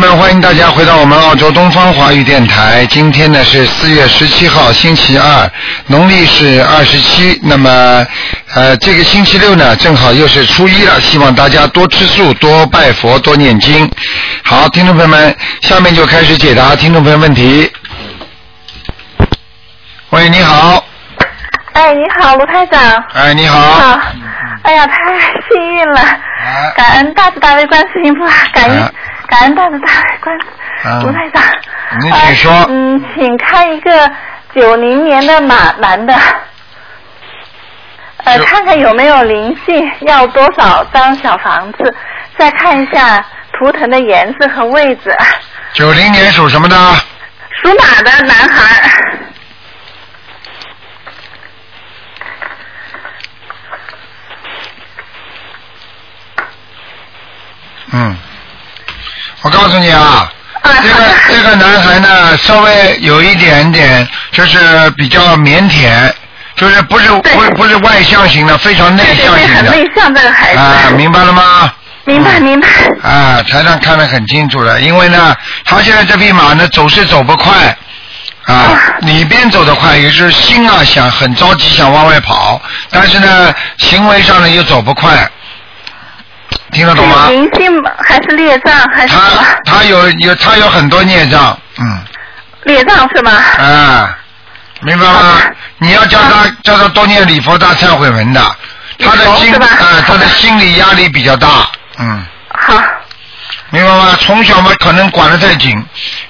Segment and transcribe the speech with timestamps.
[0.00, 2.86] 欢迎大家回到我们澳洲东方华语电台。
[2.86, 5.50] 今天呢是四月十七号，星期二，
[5.86, 7.38] 农历是二十七。
[7.42, 8.06] 那么，
[8.54, 13.90] 呃，这个星期六呢，正好又是初一了，希望大家多吃素、多拜佛、多念经。
[14.44, 17.70] 好，听众朋友们，下面就开始解答听众朋友问题。
[20.10, 20.82] 喂，你好。
[21.74, 23.04] 哎，你好，卢台长。
[23.12, 23.60] 哎，你好。
[23.60, 24.00] 好。
[24.62, 24.94] 哎呀，太
[25.50, 26.00] 幸运了！
[26.76, 28.94] 感恩大慈大悲观世音菩萨，感恩
[29.32, 31.42] 感恩大的大悲观世卢台长。
[32.02, 32.52] 你请说。
[32.68, 34.10] 嗯，请看一个
[34.54, 36.14] 九零年的马男的，
[38.24, 41.94] 呃，看看有没有灵性，要多少张小房子？
[42.36, 43.24] 再看一下
[43.54, 45.16] 图腾的颜色和位置。
[45.72, 46.76] 九零年属什么的？
[47.62, 48.90] 属马的男孩。
[57.94, 58.16] 嗯，
[59.42, 60.30] 我告诉你啊，
[60.62, 66.10] 这个这个男孩呢，稍微有一点点，就是比较腼腆，
[66.54, 69.54] 就是不是不是不是外向型的，非常内向型的。
[69.54, 70.58] 很内向这个孩子。
[70.58, 71.72] 啊，明白了吗？
[72.04, 72.68] 明白明白。
[73.02, 77.76] 啊，台上看得很清楚了，因为呢，他现在这匹马呢走是走不快，
[78.44, 85.28] 啊，里边走得快，也是心啊想很着急想往外跑，但是呢，行为上呢又走不快。
[86.72, 87.28] 听得懂吗？
[87.30, 89.44] 灵性还是孽障还是什么？
[89.64, 91.98] 他他有有他有很多孽障，嗯。
[92.64, 93.32] 孽障是吗？
[93.58, 94.16] 啊，
[94.82, 95.40] 明白吗？
[95.78, 98.40] 你要叫他叫他多念礼佛大忏悔文的，
[98.98, 99.68] 他的心啊，
[100.06, 101.48] 他的心理压力比较大，
[101.98, 102.24] 嗯。
[103.72, 103.78] 好。
[103.78, 104.16] 明白吗？
[104.20, 105.74] 从小嘛，可能管得太紧，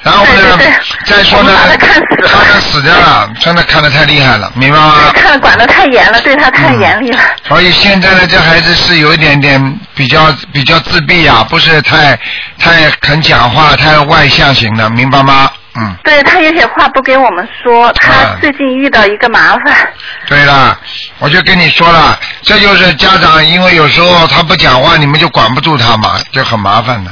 [0.03, 0.59] 然后呢，
[1.05, 4.95] 再说呢，他的死掉了，真的看得太厉害了，明白吗？
[5.13, 7.19] 看管得太严了，对他太严厉了。
[7.49, 9.61] 所以现在呢，这孩子是有一点点
[9.95, 12.17] 比较比较自闭啊，不是太
[12.59, 15.51] 太肯讲话，太外向型的，明白吗？
[15.75, 15.97] 嗯。
[16.05, 19.89] 对他有些话不给我们说，他最近遇到一个麻烦。
[20.29, 20.79] 对了，
[21.19, 27.11] 我就跟你说了，这就是家长，因为有时候他不讲话，你们就管不住他嘛，就很麻烦的。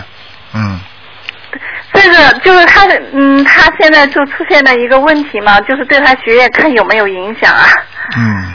[0.55, 0.81] 嗯，
[1.93, 7.69] 这个就是他，嗯，他现在就出现了一个问题嘛，就是对他学业看有没有影响啊？
[8.17, 8.55] 嗯，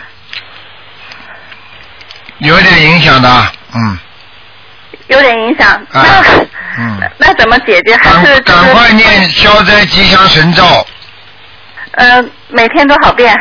[2.39, 3.29] 有点影响的，
[3.73, 3.99] 嗯。
[5.07, 5.69] 有点影响。
[5.91, 6.03] 啊。
[6.77, 6.99] 嗯。
[7.17, 7.95] 那怎么解决？
[7.97, 10.63] 还是赶快念消灾吉祥神咒。
[11.91, 13.33] 呃，每天多少遍？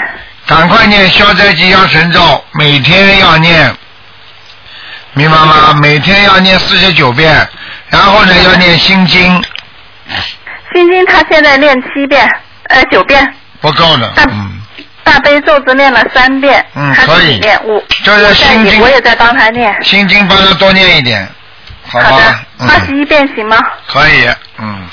[0.46, 3.74] 赶快念消灾吉祥神咒，每天要念，
[5.14, 5.74] 明白吗？
[5.80, 7.48] 每天要念四十九遍。
[7.88, 9.44] 然后呢，要念心经。
[10.72, 12.28] 心经他现在念七遍，
[12.64, 13.34] 呃，九遍。
[13.60, 14.10] 不够的。
[14.16, 14.26] 大
[15.04, 16.64] 大悲咒只念了三遍。
[16.74, 17.38] 嗯，可以。
[17.38, 17.82] 念五。
[18.02, 18.80] 就是心经。
[18.80, 19.72] 我也在帮他念。
[19.84, 21.28] 心经帮他多念一点，
[21.86, 22.06] 好吧？
[22.08, 22.72] 好的。
[22.72, 23.58] 二十一遍行吗？
[23.86, 24.86] 可以，嗯。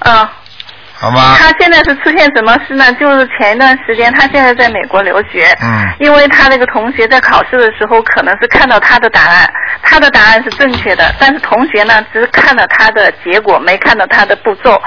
[0.00, 0.28] 嗯。
[0.98, 1.36] 好吗？
[1.38, 2.90] 他现在是出现什么事呢？
[2.94, 5.46] 就是前一段时间，他现在在美国留学。
[5.62, 5.86] 嗯。
[5.98, 9.52] 因为他那个同学在考试的时候，可能是看到他的答案，
[9.82, 14.80] 他的答案是正确的，但是同学呢，只是看到他的结果，没看到他的步骤，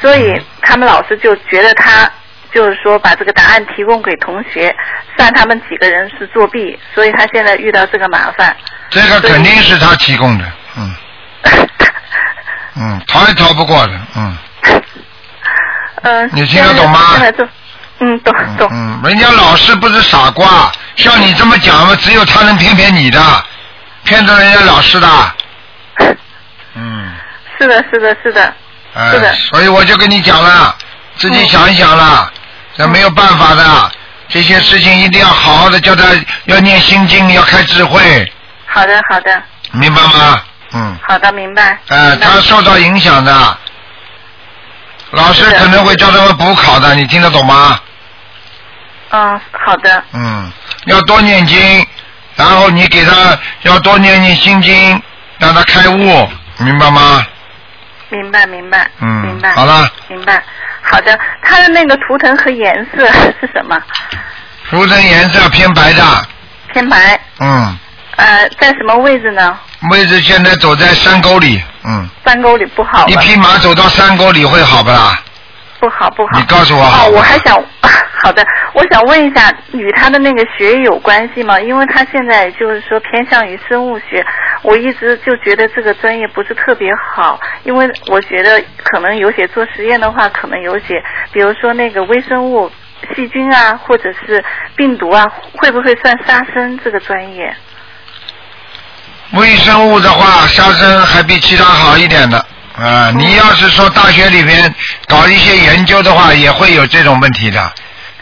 [0.00, 2.10] 所以他们老师就觉得他
[2.52, 4.74] 就是说把这个答案提供给同学，
[5.16, 8.54] 算他们几个人是作弊，所以他现在遇到这个麻烦。
[8.90, 10.44] 这个肯定是他提供的，
[10.76, 10.94] 嗯。
[12.78, 14.36] 嗯，逃也逃不过的，嗯。
[16.02, 16.98] 嗯，你听得懂吗？
[18.00, 18.68] 嗯，懂懂。
[18.72, 23.20] 嗯，人家老师不是傻瓜，像你这么讲嘛，只有他能骗骗你的，
[24.04, 25.08] 骗到人家老师的。
[26.74, 27.12] 嗯。
[27.58, 28.54] 是的，是的，是的。
[29.12, 29.32] 是的。
[29.34, 30.74] 所以我就跟你讲了，
[31.16, 32.28] 自己想一想了，
[32.76, 33.92] 这没有办法的，
[34.28, 36.04] 这些事情一定要好好的教他，
[36.46, 38.32] 要念心经，要开智慧。
[38.66, 39.40] 好的，好的。
[39.70, 40.42] 明白吗？
[40.72, 40.98] 嗯。
[41.06, 41.78] 好的，明白。
[41.86, 43.58] 哎，他受到影响的。
[45.12, 47.78] 老师可能会教他们补考的，你听得懂吗？
[49.10, 50.02] 嗯，好的。
[50.12, 50.50] 嗯，
[50.86, 51.86] 要多念经，
[52.34, 55.02] 然后你给他要多念念心经，
[55.38, 56.28] 让他开悟，
[56.58, 57.24] 明白吗？
[58.08, 58.90] 明白，明白。
[59.00, 59.52] 嗯，明白。
[59.52, 59.86] 好了。
[60.08, 60.42] 明白，
[60.82, 61.18] 好的。
[61.42, 63.06] 他的那个图腾和颜色
[63.38, 63.78] 是什么？
[64.70, 66.02] 图腾颜色偏白的。
[66.72, 67.20] 偏白。
[67.40, 67.78] 嗯。
[68.16, 69.58] 呃，在什么位置呢？
[69.90, 72.08] 位置现在走在山沟里，嗯。
[72.24, 73.06] 山沟里不好。
[73.08, 75.18] 一匹马走到山沟里会好不啦？
[75.80, 76.38] 不好，不好。
[76.38, 77.08] 你告诉我好。
[77.08, 77.60] 哦，我还想，
[78.22, 81.58] 好的，我想问一下，与他的那个学业有关系吗？
[81.60, 84.24] 因为他现在就是说偏向于生物学，
[84.62, 92.70] 我一直就觉得这个专业不是特别好，因为我觉得可能有些做实验的话，可能有些，比如说那个微生物、
[93.16, 94.44] 细菌啊，或者是
[94.76, 95.26] 病毒啊，
[95.56, 97.52] 会不会算杀生这个专业？
[99.32, 102.44] 微生物的话，杀生还比其他好一点的，
[102.78, 104.74] 啊，你要是说大学里边
[105.06, 107.72] 搞一些研究的话，也会有这种问题的。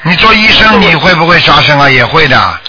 [0.03, 1.91] 你做医生，你会不会杀生啊？
[1.91, 2.61] 也会的。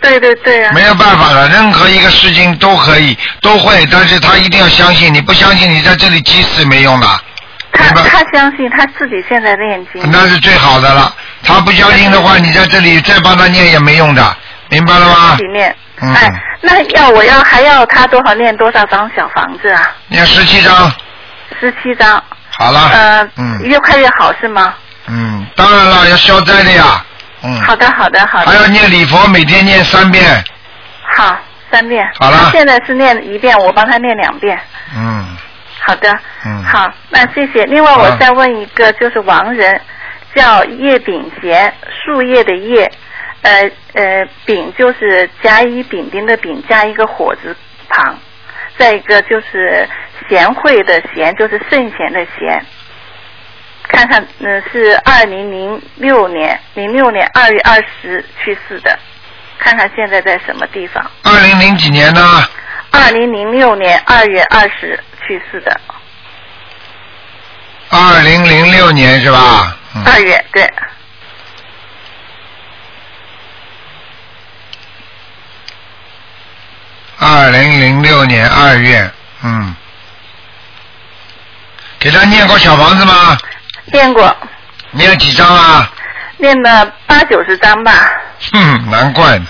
[0.00, 0.72] 对对对啊。
[0.74, 7.06] 没有办法了，任何一个事情都可以，都会，但是他一定要相信，你不相信，你在这里急死没用的。
[7.72, 10.02] 他他相信他自己现在念经。
[10.10, 11.14] 那是最好的了。
[11.44, 14.36] 他不相信的话，你在这里再帮他念也没用的，
[14.68, 15.42] 明白了吗自？
[15.42, 15.74] 己念。
[16.02, 19.94] 嗯哎，那要我要还要他多少念多少张小房子啊？
[20.08, 20.92] 念十七张，
[21.60, 22.22] 十七张。
[22.50, 22.90] 好了。
[22.92, 24.74] 呃，嗯越快越好是吗？
[25.06, 27.04] 嗯，当然了，要消灾的呀。
[27.42, 27.60] 嗯。
[27.62, 28.66] 好的，好的，好的还要。
[28.66, 30.24] 念礼佛，每天念三遍。
[31.16, 31.36] 好，
[31.70, 32.04] 三遍。
[32.18, 34.58] 好了他现在是念一遍，我帮他念两遍。
[34.96, 35.36] 嗯
[35.84, 36.12] 好的。
[36.44, 36.64] 嗯。
[36.64, 37.64] 好，那谢谢。
[37.66, 39.80] 另外，我再问一个，就是亡人
[40.34, 41.72] 叫叶炳贤，
[42.04, 42.90] 树叶的叶，
[43.42, 47.54] 呃呃，丙就是甲乙丙丁的丙，加一个火字
[47.88, 48.16] 旁，
[48.78, 49.88] 再一个就是
[50.28, 52.64] 贤惠的贤，就是圣贤的贤。
[53.88, 58.98] 看看，嗯、是二零零六年，零六年二月二十去世的，
[59.58, 61.04] 看看现在在什么地方。
[61.24, 62.20] 二零零几年呢？
[62.92, 65.80] 二零零六年二月二十去世的，
[67.90, 69.76] 二零零六年是吧？
[69.96, 70.04] 嗯。
[70.06, 70.62] 二月对。
[77.22, 79.10] 二零零六年二月，
[79.42, 79.74] 嗯。
[81.98, 83.38] 给他念过小房子吗？
[83.92, 84.36] 念过，
[84.90, 85.88] 念了几张啊？
[86.38, 88.10] 念了八九十张吧。
[88.52, 89.46] 哼，难怪呢，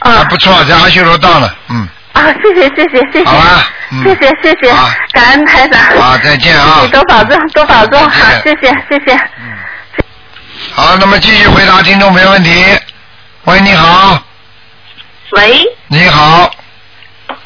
[0.00, 1.88] 啊还不错，在阿修罗道了，嗯。
[2.12, 4.74] 啊，谢谢谢谢谢谢，好吧嗯谢谢谢谢，
[5.12, 5.80] 感恩台长。
[5.98, 9.18] 好再见啊你多保重多保重，好谢谢谢谢。
[10.74, 12.78] 好，那么继续回答听众朋友问题。
[13.44, 14.22] 喂，你好，
[15.32, 16.50] 喂，你好，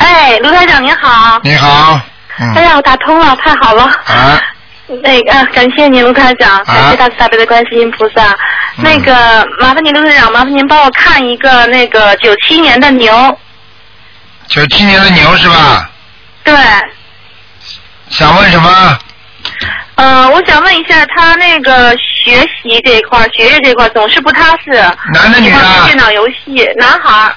[0.00, 1.38] 哎，卢台长您好。
[1.44, 2.00] 你好，
[2.38, 3.84] 嗯哎，呀，我打通了，太好了。
[4.06, 4.40] 啊，
[5.02, 8.32] 那个，啊感谢您，卢台长，感谢大慈大悲的观世音菩萨。
[8.32, 8.36] 嗯
[8.82, 13.38] 那个，麻烦您，卢台长，麻烦您帮我看一个那个九七年的牛。
[14.48, 15.90] 九七年的牛是吧？
[16.42, 16.54] 对，
[18.08, 18.98] 想问什么？
[19.96, 24.72] 呃，我想问一下，他那个学习这一块，学业这一块总是不踏实。
[25.12, 27.32] 男的女的电脑游戏，男孩。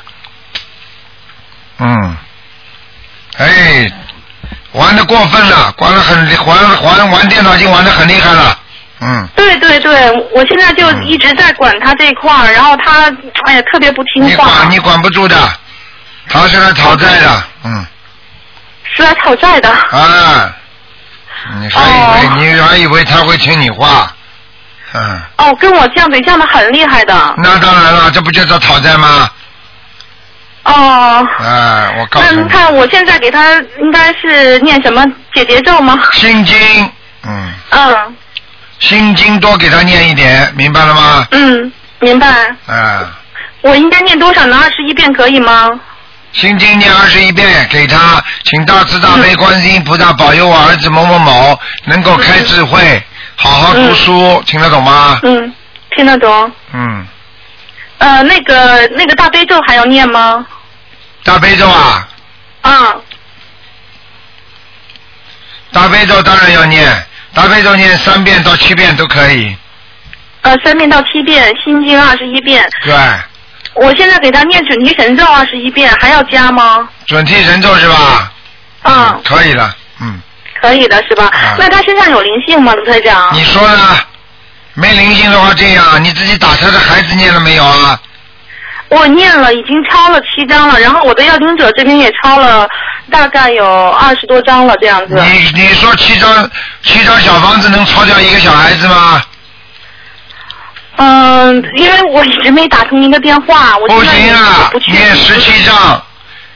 [1.80, 2.18] 嗯，
[3.38, 3.92] 哎，
[4.74, 8.58] 玩的过分了，玩的很玩玩玩电脑已经玩的很厉害了，
[9.02, 13.12] 嗯，对对对，我现在就一直在管他这一块儿，然后他
[13.46, 15.36] 哎呀特别不听你话，管你管不住的，
[16.30, 17.86] 他是来讨债的，嗯，
[18.96, 19.70] 是来讨债的。
[19.70, 20.54] 啊，
[21.60, 24.14] 你还以为、你还以为他会听你话，
[24.94, 27.34] 嗯，哦，跟我犟嘴犟的很厉害的。
[27.38, 29.30] 那当然了，这不就叫讨债吗？
[30.64, 31.28] 哦。
[31.40, 35.98] 哎，我告诉你，那你看，我现在给他应该是念什么解结咒吗？
[36.14, 36.58] 心经，
[37.26, 38.16] 嗯，嗯
[38.80, 41.28] 心经多给他念一点，明白了吗？
[41.32, 42.28] 嗯，明白。
[42.68, 43.12] 啊，
[43.62, 44.58] 我应该念多少呢？
[44.62, 45.70] 二十一遍可以吗？
[46.34, 53.02] 心经念二十一遍，给他，请大慈大悲观世音菩萨保佑我儿子某某某能够开智慧，
[53.36, 55.20] 好好读书，听得懂吗？
[55.22, 55.54] 嗯，
[55.96, 56.52] 听得懂。
[56.74, 57.03] 嗯，
[58.04, 60.46] 呃，那个那个大悲咒还要念吗？
[61.24, 62.06] 大悲咒啊，
[62.62, 62.96] 啊，
[65.72, 66.86] 大悲咒当然要念，
[67.34, 69.56] 大悲咒念三遍到七遍都可以，
[70.42, 72.70] 呃，三遍到七遍，心经二十一遍。
[72.84, 72.94] 对，
[73.76, 76.86] 我现在给他念准提神咒二十一遍，还要加吗？
[77.08, 78.34] 准提神咒是吧？
[78.84, 80.20] 嗯，可以了，嗯，
[80.62, 81.28] 可以的是吧？
[81.28, 83.34] 啊那他身上有灵性吗，卢台长？
[83.34, 83.98] 你说呢？
[84.76, 88.00] 没灵性的话这样，你自己打车的孩子念了没有啊？
[88.90, 92.68] 我念了，已经抄了七张了，然后我的要听者这边也抄了，
[93.10, 95.16] 大概有二十多张了，这样子。
[95.16, 96.50] 你你说七张
[96.84, 99.22] 七张小房子能抄掉一个小孩子吗？
[100.98, 106.04] 嗯，因为我一直没打通您的电话，我不行啊念十七张。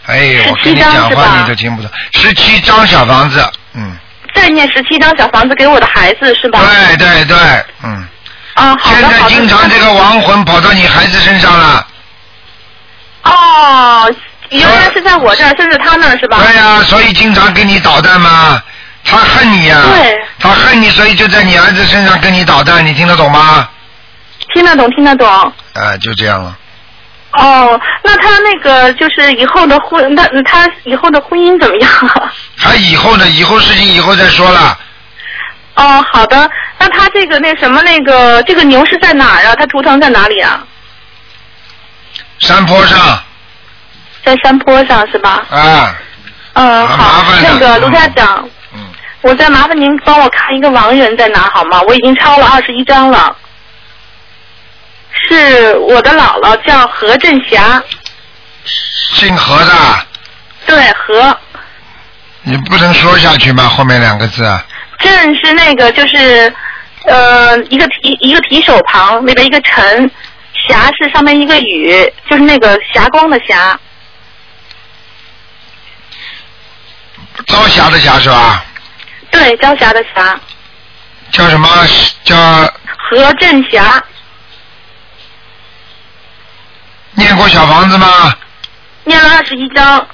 [0.06, 1.92] 哎，我跟你讲话你都听不懂。
[2.14, 3.44] 十七张小房子，
[3.74, 3.98] 嗯，
[4.38, 6.60] 再念十七张小房子给我的孩子是吧？
[6.62, 7.38] 对对对，
[7.84, 8.08] 嗯。
[8.54, 9.28] 啊，好现在。
[9.28, 11.88] 经常这个亡魂跑到你孩子身上了。
[13.24, 14.12] 哦，
[14.50, 16.40] 原来是在我这儿，甚至他那儿是吧？
[16.42, 18.62] 对呀、所以经常跟你捣蛋嘛。
[19.10, 23.68] 他恨你呀、对他恨你，所以就在你儿子身上跟你捣蛋，你听得懂吗？
[24.54, 25.28] 听得懂，听得懂。
[25.74, 26.58] 啊，就这样了。
[27.38, 31.90] 哦，那他那个就是以后的婚，那他以后的婚姻怎么样？
[32.60, 33.28] 他以后呢？
[33.30, 34.78] 以后事情以后再说了。
[35.76, 36.50] 哦，好的。
[36.80, 39.56] 那他这个那什么那个这个牛是在哪儿啊？
[39.56, 40.64] 他图腾在哪里啊？
[42.40, 43.00] 山坡上
[44.24, 45.46] 在山坡上是吧？
[45.50, 45.96] 啊，
[46.54, 48.80] 嗯，好那个卢嗯家长，嗯，
[49.22, 51.82] 我我再麻烦您帮我看一个亡人在哪好吗？
[51.88, 53.36] 我已经抄了二十一张了。
[55.28, 57.82] 是我的姥姥叫何振霞，
[59.14, 59.74] 姓何的，
[60.66, 61.38] 对何
[62.44, 63.64] 你不能说下去吗？
[63.64, 64.64] 后面两个字啊，
[65.00, 66.54] 振是那个就是
[67.06, 70.10] 呃一个提一个提手旁那边一个陈，
[70.68, 71.92] 霞是上面一个雨，
[72.30, 73.78] 就是那个霞光的霞。
[77.46, 78.64] 朝霞的霞是吧？
[79.30, 80.40] 对，朝霞的霞，
[81.32, 81.70] 叫什么？
[82.24, 82.36] 叫
[82.98, 84.04] 何振霞，
[87.18, 88.34] 念过小房子吗？
[89.04, 90.06] 念了二十一章。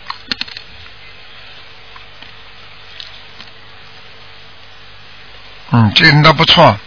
[5.72, 6.78] 嗯，这个人倒不错，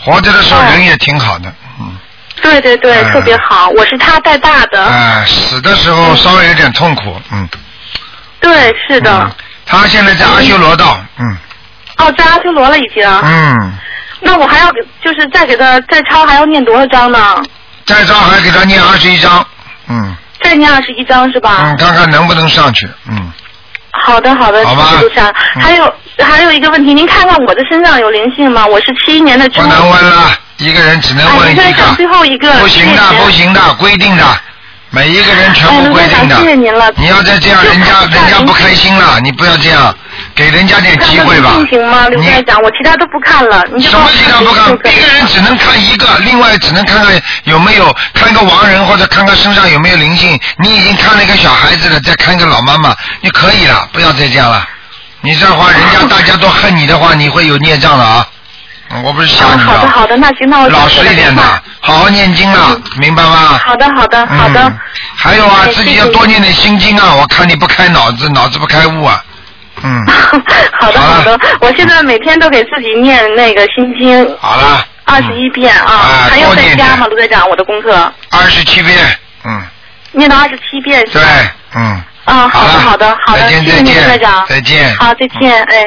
[0.00, 1.50] 活着的时候哦人也挺好的，
[1.80, 1.96] 嗯。
[2.42, 4.84] 对对对，嗯特别好，我是他带大的。
[4.84, 7.48] 啊，死的时候稍微有点痛苦，嗯。
[8.40, 9.18] 对，是的。
[9.22, 9.32] 嗯
[9.70, 11.36] 他现在在阿修罗道，嗯
[11.98, 13.06] 哦，在阿修罗了已经。
[13.22, 13.72] 嗯，
[14.20, 17.42] 那我还要给，就是再给他再抄，还要念多少章呢？
[17.88, 19.44] 再上还给他念二十一章，
[19.88, 21.58] 嗯再念二十一章是吧？
[21.62, 23.32] 嗯，看看能不能上去，嗯。
[24.04, 25.34] 好的，好的，好吧谢谢卢山。
[25.56, 28.66] 嗯还有还有一个问题，您看看我的身上有灵性吗？
[28.66, 29.60] 我是七一年的猪。
[29.60, 32.52] 不能问了，一个人只能哎，问一您再讲最个，后一个。
[32.54, 34.24] 不行的不行的，规定的，
[34.90, 36.36] 每一个人全哎，部规定的。
[36.36, 36.90] 谢谢您了。
[36.96, 39.94] 你要再这样，人家人家不开心了，你不要这样，
[40.34, 41.68] 给人家点机会吧看。
[41.68, 42.60] 行吗，刘你台长？
[42.62, 44.72] 我其他都不看了，什么其他不看？
[44.72, 50.40] 一个人只能看一个，另外只能看看有没有看个亡人或者看看身上有没有灵性。
[50.58, 54.66] 你已经看了一个小孩子了，再看一个老妈妈，你可以了，不要再这样了。
[55.20, 58.26] 你这样的话，人家大家都恨你的话，你会有孽障的啊！
[58.90, 61.42] 嗯我不是吓哦你好的好的，那行，那我老实一点的，
[61.88, 63.58] 好好念经啊，明白吗？
[63.64, 64.60] 好的好的好的。
[64.62, 64.78] 嗯。
[65.16, 67.14] 还有啊，哎自己要多念点心经啊！
[67.14, 69.24] 我看你不开脑子，脑子不开悟啊。
[69.82, 70.04] 嗯，
[70.80, 74.84] 好的好的，我现在每天都给自己念那个心经好了。
[75.04, 77.06] 二十一遍啊啊，还要再加吗？
[77.06, 79.62] 卢队长，我的功课二十七遍，嗯，
[80.12, 81.22] 念到二十七遍是对？，
[81.74, 82.02] 嗯。
[82.24, 84.44] 啊，好的好的好的，再见谢谢长。
[84.46, 84.94] 再见。
[84.96, 85.86] 好，再见，哎。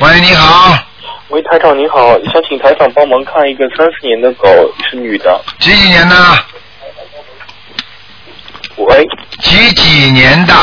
[0.00, 0.78] 喂，你好，
[1.28, 4.46] 喂，台长你好，想请台长帮忙看一个三四年的狗，
[4.88, 5.40] 是女的。
[5.58, 6.16] 几几年的？
[8.76, 9.06] 喂，
[9.40, 10.54] 几几年的？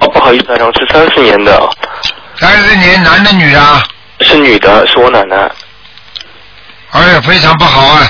[0.00, 1.70] 哦，不好意思，台长是三四年的，
[2.36, 3.82] 三十年，男的女的？
[4.20, 5.50] 是女的，是我奶奶。
[6.90, 8.06] 哎呀，非常不好啊，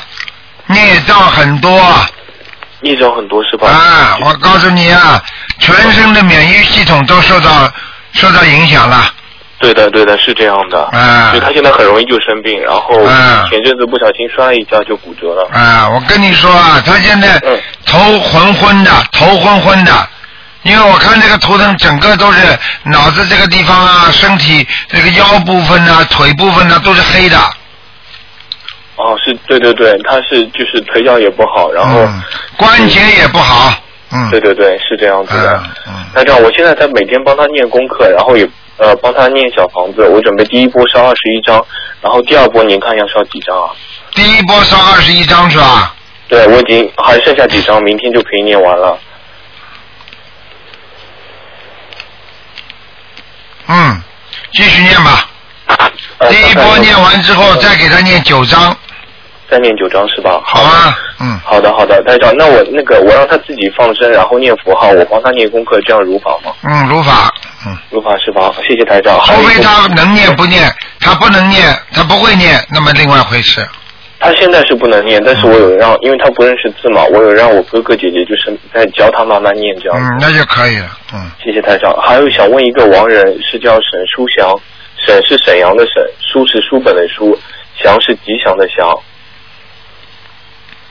[0.67, 2.05] 孽障很多啊！
[2.81, 3.69] 孽障很多是吧？
[3.69, 5.23] 啊，我告诉你啊，
[5.61, 7.73] 全身的免疫系统都受到
[8.13, 9.15] 受到影响了。
[9.63, 10.83] 对的，对的，是这样的。
[10.93, 15.49] 啊所以她现在很容易就生病，然后啊前阵子不小心摔了一跤就骨折了。
[15.53, 19.93] 啊，我跟你说啊，他现在嗯头昏昏的，头昏昏的，
[20.65, 27.37] 因为我看这个图腾整个都是脑子这个地方啊，身体这个腰部分啊、腿部分啊都是黑的。
[28.97, 32.23] 哦，是对对对，他是就是腿脚也不好，然后、嗯，
[32.57, 33.73] 关节也不好。
[34.13, 34.29] 嗯。
[34.31, 35.63] 对对对，是这样子的。
[35.87, 38.47] 嗯那这样，我现在在每天帮他念功课，然后也
[38.79, 40.07] 呃帮他念小房子。
[40.09, 41.65] 我准备第一波烧二十一张，
[42.01, 43.71] 然后第二波您看要烧几张啊？
[44.15, 45.95] 第一波烧二十一张是吧？
[46.29, 48.99] 对，我已经还剩下几张，明天就可以念完了。
[53.69, 54.03] 嗯，
[54.53, 55.29] 继续念吧。
[56.19, 58.77] 呃第一波念完之后，再给他念九张，
[59.51, 60.41] 再念九张是吧？
[60.45, 60.97] 好啊？
[61.21, 66.53] 嗯，好的好的，台长，那我那个我让他自己放生，然后念符号，我帮他念功课，这样如法吗？
[66.63, 67.33] 嗯，如法。
[67.65, 68.53] 嗯，如法是法？
[68.67, 69.19] 谢谢台长。
[69.27, 73.67] 除非他能念不念，他不能念，他不会念，那么另外回事。
[74.19, 79.99] 他现在是不能念，但是我有让，因为他不认识字嘛，我有让我哥哥姐姐就是在教他慢慢念这样。
[79.99, 80.87] 嗯，那就可以了。
[81.13, 81.93] 嗯，谢谢台长。
[82.01, 83.83] 还有想问一个亡人，是叫沈
[84.15, 84.55] 书祥，
[85.05, 87.37] 沈是沈阳的沈，书是书本的书，
[87.83, 88.97] 祥是吉祥的祥。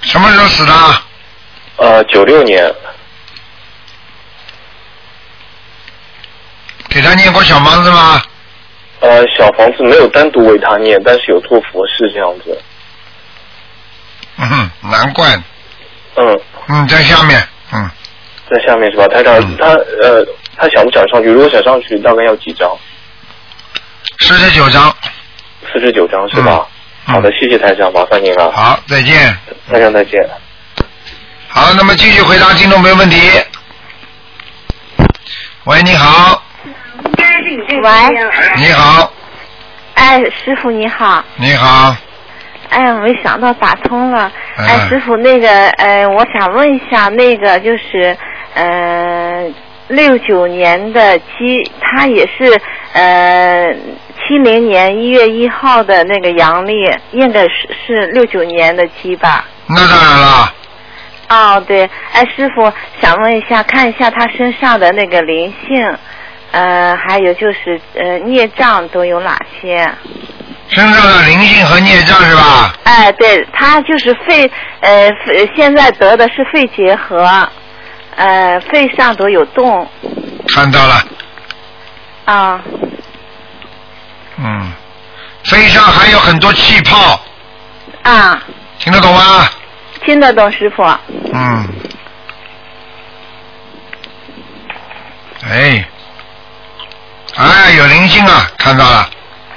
[0.02, 0.74] 什么时候死的？
[1.78, 2.70] 呃，九六年，
[6.92, 8.22] 给他念过小房子吗？
[9.00, 12.56] 呃，小房子没有单独为他念，但是有做佛事这样子。
[14.38, 15.28] 嗯哼，难怪。
[16.16, 17.42] 嗯，嗯，在下面。
[17.74, 17.90] 嗯，
[18.50, 19.08] 在下面是吧？
[19.08, 19.70] 台长，嗯他
[20.04, 20.26] 呃，
[20.58, 21.30] 他想不想上去？
[21.30, 22.70] 如果想上去，大概要几张？
[24.20, 24.94] 四十九张。
[25.74, 26.68] 四十九张是吧？
[26.68, 26.68] 嗯
[27.04, 28.52] 好的，谢谢台长，麻烦您了。
[28.52, 29.36] 好，再见。
[29.72, 30.20] 台长再见。
[31.48, 33.18] 好，那么继续回答听众朋友问题。
[35.64, 36.44] 喂，你好，
[37.34, 37.90] 喂，
[38.58, 39.12] 你好，
[39.94, 41.96] 哎，师傅你好，你好，
[42.70, 44.30] 哎呀，没想到打通了。
[44.58, 44.68] 嗯。
[44.68, 48.16] 哎，师傅，那个，呃，我想问一下，那个就是，
[48.54, 49.50] 呃，
[49.88, 52.60] 六九年的鸡，它也是，
[52.94, 53.74] 呃，
[54.18, 56.74] 七零年一月一号的那个阳历，
[57.12, 59.46] 应该是是六九年的鸡吧？
[59.68, 60.54] 那当然了，
[61.30, 62.72] 哦，对，哎，师傅
[63.02, 65.98] 想问一下，看一下他身上的那个灵性，
[66.52, 69.90] 呃，还有就是呃孽障都有哪些？
[70.68, 72.74] 身上的灵性和孽障是吧？
[72.86, 77.26] 哎，对他就是肺，呃，肺现在得的是肺结核，
[78.16, 79.86] 呃，肺上都有洞
[80.48, 81.04] 看到了，
[82.24, 82.62] 啊，
[84.38, 84.72] 嗯，
[85.44, 87.20] 肺上还有很多气泡，
[88.04, 88.42] 啊，
[88.80, 89.50] 听得懂吗？
[90.06, 90.84] 听得懂师傅？
[91.34, 91.68] 嗯，
[95.50, 95.86] 哎，
[97.36, 99.10] 哎，有灵性啊，看到了。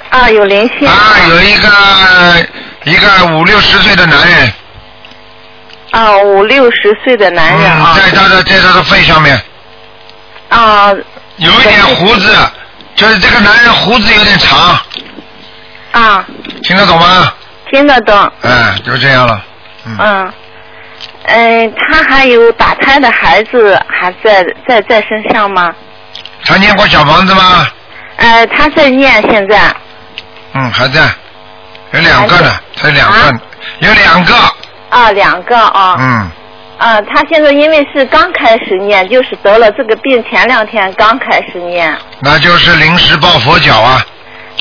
[0.09, 0.87] 啊，有灵性。
[0.87, 0.93] 啊，
[1.29, 1.69] 有一个
[2.83, 4.53] 一个五六十岁的男人，
[5.91, 7.61] 啊，五六十岁的男人
[7.95, 9.39] 在他的在他的肺上面。
[10.49, 10.93] 啊。
[11.37, 12.33] 有一点胡子，
[12.95, 14.79] 就是这个男人胡子有点长，
[15.91, 16.25] 啊，
[16.63, 17.33] 听得懂吗？
[17.69, 19.43] 听得懂，哎，就这样了。
[19.85, 20.33] 嗯，嗯，
[21.25, 25.75] 嗯，他还有打胎的孩子还在在在身上吗？
[26.45, 27.67] 他念过小房子吗？
[28.17, 29.75] 呃，他在念现在，
[30.53, 31.01] 嗯，还在，
[31.91, 33.31] 有两个呢，他有两个啊，
[33.79, 34.35] 有两个。
[34.89, 36.31] 啊，两个啊，嗯，
[36.77, 41.93] 啊，他现在因为是刚开始念，就是得了这个病，前两天刚开始念。
[42.19, 44.05] 那就是临时抱佛脚啊。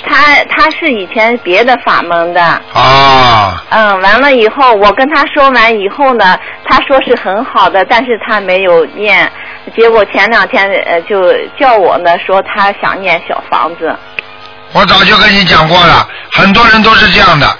[0.02, 9.30] 他他是以前别的法门的，啊，嗯，完了以后我跟他说完以后呢，他说是很好的，但是他没有念，
[9.76, 13.96] 结果前两天呃就叫我呢说他想念小房子，
[14.72, 17.58] 我早就跟你讲过了，很多人都是这样的。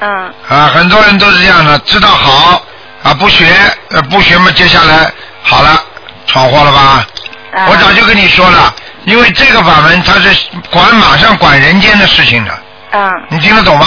[0.00, 0.32] 嗯。
[0.48, 2.62] 啊，很多人都是这样的，知道好
[3.02, 3.44] 啊，不学
[3.90, 5.10] 呃不学嘛，接下来
[5.42, 5.82] 好了，
[6.26, 7.06] 闯祸了吧？
[7.54, 12.52] 啊我早就跟你说了，因为这个法门它是管马上管人间的事情的，
[12.92, 13.86] 嗯，你听得懂吗？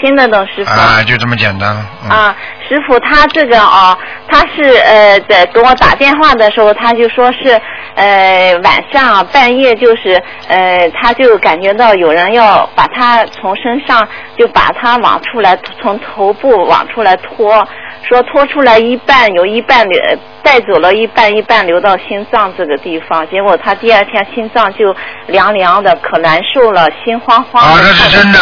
[0.00, 0.70] 听得懂师傅。
[0.70, 1.76] 啊，就这么简单。
[2.04, 2.36] 嗯、啊，
[2.68, 7.60] 师傅，他这个啊，他是呃，在给我打电话的时候，他就说是
[7.96, 17.66] 呃晚上啊半夜就是呃，他就感觉到有人要把他从身上就把他往出来，从头部往出来拖，
[18.08, 20.00] 说拖出来一半，有一半流
[20.42, 27.68] 带走了一半，一半流到心脏这个地方，结果他第二天心脏就凉凉的，可难受了，心慌慌的。
[27.68, 28.38] 啊，那是真的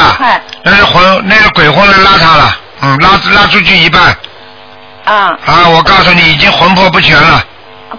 [0.62, 4.00] 那是魂，那个鬼魂来拉他了，嗯，拉拉出去一半
[5.04, 5.68] 啊，啊！
[5.68, 7.42] 我告诉你，已经魂魄不全了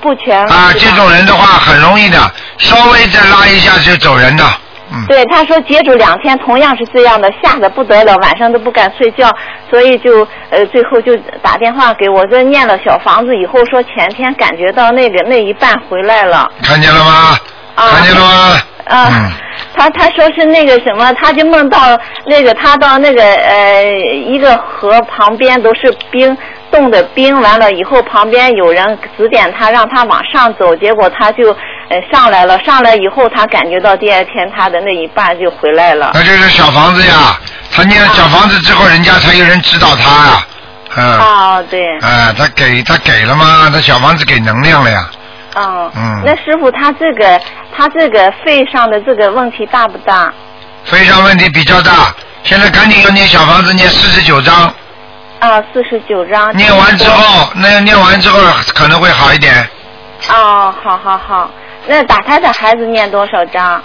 [0.01, 0.73] 不全了啊！
[0.77, 4.43] 这种人的话很容易的，稍微再拉一下就走人的，
[4.91, 5.05] 嗯。
[5.07, 9.29] 对，他说接触两天同样是这样的，吓得不得了，晚上都不敢睡觉，
[9.69, 17.37] 所以就呃最后就打电话给我，这念了小房子以后说前天感觉到那个那一半回来了，看见了吗？
[17.75, 18.55] 啊看见了吗？
[18.85, 19.31] 啊，嗯，
[19.75, 21.77] 他他说是那个什么，他就梦到
[22.25, 23.83] 那个他到那个呃
[24.25, 26.35] 一个河旁边都是冰
[26.71, 31.51] 冻的冰，完了以后旁边有人指点他让他往上走，结果他就
[31.89, 36.11] 呃上来了，上来以后他感觉到第二天他的那一半就回来了。
[36.13, 37.39] 那就是小房子呀。
[37.69, 40.47] 他念了小房子之后，人家才有人指导他呀。
[40.95, 41.19] 嗯。
[41.19, 41.85] 哦，对。
[41.99, 43.69] 啊，他给他给了吗？
[43.71, 45.09] 他小房子给能量了呀。
[45.55, 47.39] 嗯，嗯那师傅他这个
[47.75, 50.33] 他这个肺上的这个问题大不大？
[50.85, 54.73] 肺上问题比较大，现在赶紧要念小房子，念四十九章。
[55.39, 56.55] 啊，四十九章。
[56.55, 58.39] 念完之后，那念完之后
[58.73, 59.67] 可能会好一点。
[60.29, 61.51] 哦，好好好。
[61.85, 63.81] 那打胎的孩子念多少章？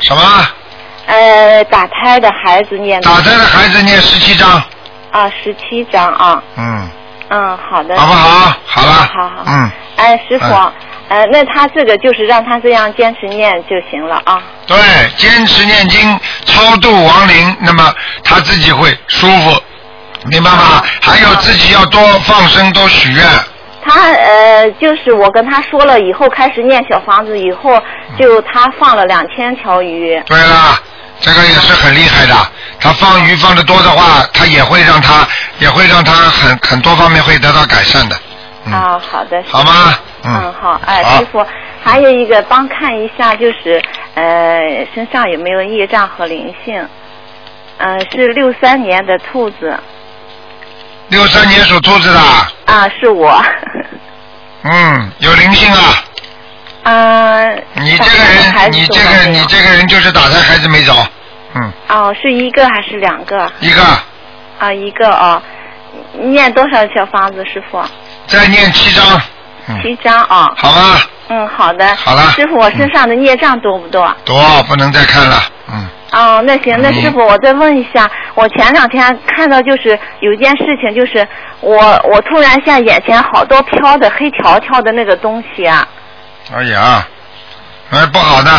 [0.00, 0.22] 什么？
[1.06, 4.62] 呃，打胎的孩子念打胎的孩子念十七章。
[5.10, 6.42] 啊，十七章啊。
[6.56, 6.88] 嗯，
[7.30, 7.96] 嗯，好的。
[7.98, 8.56] 好不好？
[8.66, 8.92] 好了。
[8.92, 9.44] 好好。
[9.46, 14.42] 嗯，哎，师傅嗯，呃，那他这个就是让他这样坚持念就行了啊。
[14.66, 14.76] 对，
[15.16, 19.62] 坚持念经，超度亡灵，那么他自己会舒服，
[20.26, 20.84] 明白吗好？
[21.00, 23.24] 还有自己要多放生，多许愿。
[23.82, 27.80] 他呃，就是我跟他说了以后，开始念小房子以后，
[28.18, 30.20] 就他放了两千条鱼。
[30.26, 30.78] 对了，
[31.20, 32.34] 这个也是很厉害的。
[32.80, 35.26] 他放鱼放的多的话，他也会让他
[35.58, 38.16] 也会让他很很多方面会得到改善的。
[38.66, 39.42] 嗯，啊，好的。
[39.46, 39.94] 好吗？
[40.24, 41.46] 嗯，好，哎，师傅，
[41.82, 43.80] 还有一个帮看一下，就是
[44.14, 46.86] 呃身上有没有业障和灵性？
[47.80, 49.78] 嗯、是六三年的兔子
[51.08, 52.20] 六三年属兔子的，
[52.66, 53.42] 啊，是我。
[54.62, 56.04] 嗯，有灵性啊。
[56.84, 61.06] 嗯、你这个人，你这个你这个人就是打胎孩子没走。
[61.54, 63.50] 嗯，哦，是一个还是两个？
[63.60, 63.82] 一个
[64.58, 65.42] 啊，一个哦。
[66.20, 67.82] 念多少小房子，师傅？
[68.26, 69.04] 再念七张。
[69.68, 70.50] 嗯，七张啊。
[70.56, 71.00] 好吧？
[71.28, 71.96] 嗯，好的。
[71.96, 74.14] 好了师傅，我身上的孽障多不多？
[74.24, 81.26] 多不能再看了，嗯，哦，那行，那嗯师傅，我再问一下，我前两天看到就是有一件事情，就是
[81.60, 81.76] 我
[82.10, 85.86] 我突然现眼前好多飘的黑条条的那个东西啊，
[86.54, 87.06] 哎呀，
[87.90, 88.50] 哎不好的，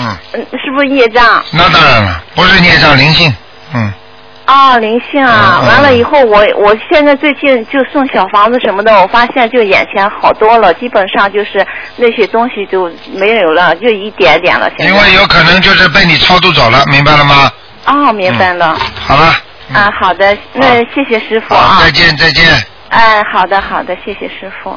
[0.00, 1.42] 嗯，嗯，是不是业障？
[1.52, 3.34] 那当然了，不是孽障灵性，
[3.74, 3.92] 嗯，
[4.48, 5.60] 哦，灵性啊！
[5.60, 11.64] 嗯嗯完了以后，我我现在最近就送小房子什么的，我发现就眼前好多了，基本上就是
[11.96, 14.66] 那些东西就没有了，就一点点了。
[14.78, 17.52] 现在因为有可能就是被你超度走了，明白了吗？
[17.84, 18.74] 哦，明白了。
[19.06, 19.34] 好了，
[19.68, 21.78] 嗯啊，好的，那谢谢师傅，啊。
[21.82, 22.46] 再见再见。
[22.88, 24.74] 哎，好的好的，谢谢师傅。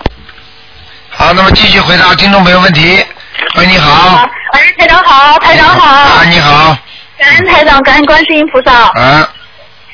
[1.10, 3.02] 好，那么继续回答听众朋友问题。
[3.56, 4.28] 喂，你好。
[4.54, 6.78] 喂，台长好，台长好啊，，你好。
[7.18, 8.74] 感恩台长，感恩观世音菩萨。
[9.00, 9.30] 啊，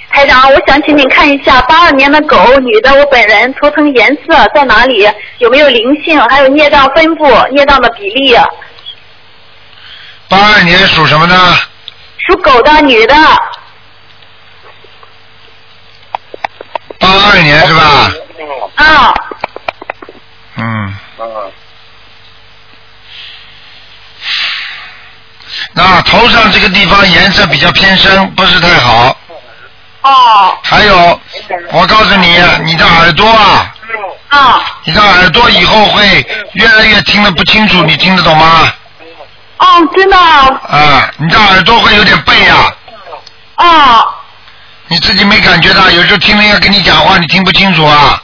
[0.10, 5.08] 台长，我想请你看一下八二年的狗，女的，我本人图腾颜色在哪里？
[5.38, 6.20] 有没有灵性？
[6.30, 8.36] 还有孽障分布、孽障的比例？
[10.28, 11.56] 八二年属什么呢？
[12.18, 13.16] 属狗的女的，
[17.00, 18.12] 八二年是吧？
[18.76, 19.14] 啊，
[20.56, 20.94] 嗯。
[25.74, 29.16] 那头上这个地方颜色比较偏深，不是太好。
[30.08, 31.20] 哦，还有，
[31.72, 33.74] 我告诉你，你的耳朵啊，
[34.30, 38.72] 啊，你的耳朵以后会越来越听得不清楚，你听得懂吗？
[39.58, 39.66] 哦，
[39.96, 42.74] 真的，啊，你的耳朵会有点背呀、
[43.56, 44.06] 啊，
[44.88, 48.22] 你自己没感觉到，有时候听人家跟你讲话，你听不清楚啊。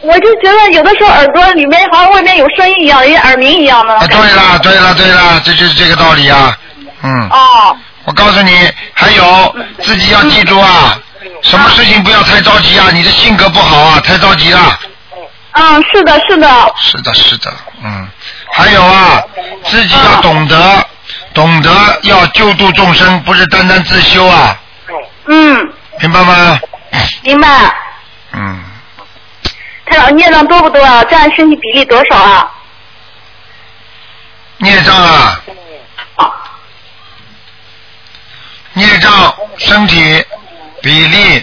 [0.00, 3.94] 我就觉得有的时候耳朵里面好像外面有声音一样，有耳鸣一样的。
[3.94, 6.56] 啊，对了，对了，对了，这就是这个道理啊。
[7.02, 10.98] 嗯，哦，我告诉你，还有自己要记住啊，
[11.42, 14.78] 什么事情不要太着急啊，你的性格不好啊，太着急了。
[15.52, 18.08] 嗯，是的，是的，是的，是的，嗯，
[18.52, 19.22] 还有啊，
[19.64, 20.86] 自己要懂得，
[21.32, 21.70] 懂得
[22.02, 24.58] 要救度众生，不是单单自修啊，
[25.26, 26.60] 嗯，明白吗？
[27.22, 27.48] 明白。
[28.32, 28.64] 嗯，
[29.86, 31.04] 他老，孽障多不多啊？
[31.04, 32.50] 占身体比例多少啊？
[34.58, 35.40] 孽障啊，
[38.74, 40.24] 孽障身体
[40.82, 41.42] 比例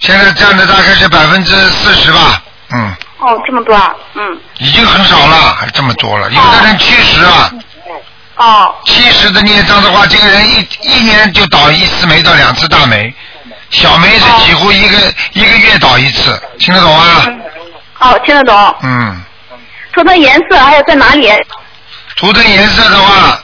[0.00, 3.94] 现在占的大概是百分之四十吧，嗯，哦，这么多啊？
[4.14, 7.52] 嗯，已经很少了，还这么多了，有的人七十啊，
[8.36, 13.14] 哦，七十的孽障的话，这个人一一年就倒一次霉到两次大霉，
[13.70, 14.96] 小霉是几乎一个、
[15.34, 17.04] 一个月倒一次，听得懂吗？
[18.00, 18.76] 哦，听得懂。
[18.82, 19.22] 嗯，
[19.92, 21.30] 图腾颜色还有在哪里？
[22.16, 23.38] 图腾颜色的话，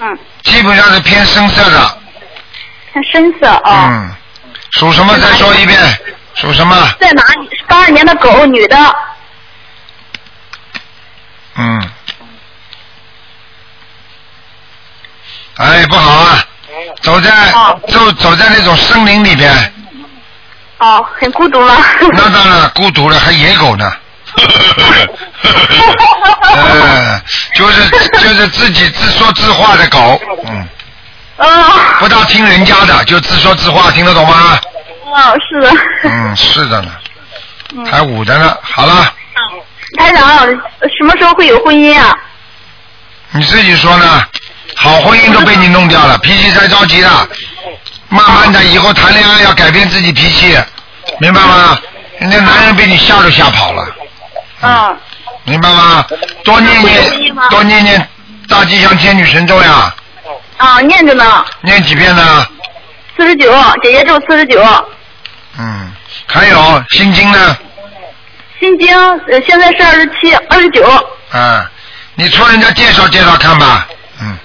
[0.00, 1.98] 嗯，基本上是偏深色的，看
[3.04, 3.90] 深色啊。
[3.92, 4.14] 嗯，
[4.72, 5.16] 属什么？
[5.18, 5.78] 再说一遍，
[6.34, 6.76] 属什么？
[7.00, 7.48] 在哪里？
[7.66, 8.76] 八二年的狗，女的。
[11.56, 11.90] 嗯，
[15.56, 16.44] 哎，不好啊，
[17.02, 19.74] 走在哦就走在那种森林里边，
[20.78, 21.76] 哦，很孤独吗？
[22.12, 23.90] 那当然孤独了，还野狗呢。
[26.42, 27.20] 呃，
[27.54, 30.68] 就是就是自己自说自话的狗，嗯，
[31.38, 34.58] 啊，不大听人家的，就自说自话，听得懂吗？
[35.04, 35.72] 哦，是的。
[36.04, 36.90] 嗯，是的呢，
[37.74, 38.56] 嗯还捂着呢。
[38.60, 39.12] 好了，
[39.96, 42.16] 台长，什么时候会有婚姻啊？
[43.30, 44.22] 你自己说呢？
[44.76, 47.26] 好婚姻都被你弄掉了，脾气太着急了。
[48.08, 50.56] 慢慢的，以后谈恋爱要改变自己脾气，
[51.20, 51.78] 明白吗？
[52.18, 53.86] 人家男人被你吓都吓跑了，
[54.60, 54.92] 啊，
[55.44, 56.04] 明白吗？
[56.44, 58.08] 多念念，多念念
[58.48, 59.94] 大吉祥天女神咒呀，
[60.58, 62.46] 啊，念着呢，念几遍呢？
[63.16, 64.62] 四十九，姐姐咒四十九，
[65.58, 65.92] 嗯，
[66.26, 67.56] 还有心经呢？
[68.60, 70.84] 心经呃现在是二十七、二十九，
[71.30, 71.70] 啊，
[72.16, 73.86] 你托人家介绍介绍看吧。
[74.20, 74.36] 嗯，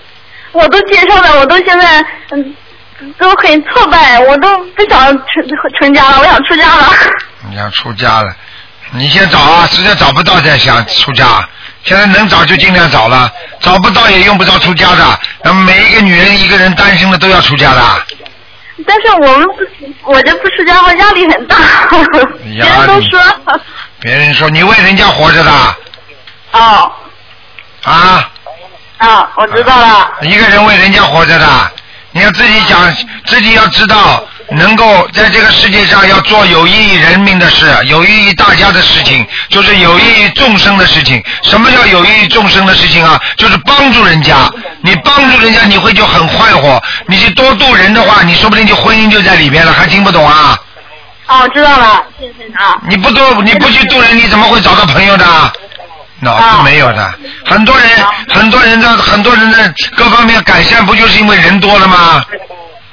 [0.52, 2.56] 我都介绍了，我都现在嗯
[3.18, 5.48] 都很挫败，我都不想成
[5.80, 6.90] 成家了，我想出家了。
[7.50, 8.36] 你想出家了，
[8.92, 11.48] 你先找啊，实在找不到再想出家。
[11.84, 15.20] 现在能找就尽量找了，找不到也用不着出家的。
[15.44, 17.82] 那么每一个女人一个人单身的都要出家的。
[18.86, 19.48] 但是我们
[20.02, 21.56] 不，我这不出家，话压力很大，
[22.44, 23.22] 别人都说，
[24.00, 25.52] 别人说你为人家活着的。
[26.52, 26.92] 哦。
[27.84, 28.30] 啊，
[28.98, 31.72] 啊，我知道了，一个人为人家活着的，
[32.12, 41.24] 你要自己想，自己要知道，能够在这个世界上要做有益于人民的事，有益于大家的事情，就是有益于众生的事情。
[41.44, 43.20] 什么叫有益于众生的事情啊？
[43.38, 44.36] 就是帮助人家。
[44.82, 46.82] 你帮助人家，你会就很快活。
[47.08, 50.58] 你去多度人的话，你说不定就婚姻就在里边了，还听不懂啊？
[51.28, 52.76] 哦，知道了，谢谢啊。
[52.90, 55.26] 你不多，你不去度人，你怎么会找到朋友的？
[56.20, 57.14] 脑子没有的。
[57.46, 57.90] 很多人，
[58.30, 62.22] 很多人的，很多人的各方面改善，不就是因为人多了吗？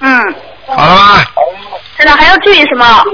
[0.00, 0.34] 嗯，
[0.76, 1.24] 好了吗？
[1.96, 3.04] 台长还要注意什么？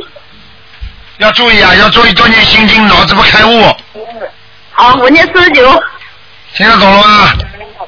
[1.18, 3.74] 要注意啊，要注意多念心经，脑子不开悟。
[4.72, 5.82] 好，我念四十九，
[6.54, 7.32] 听得懂了吗？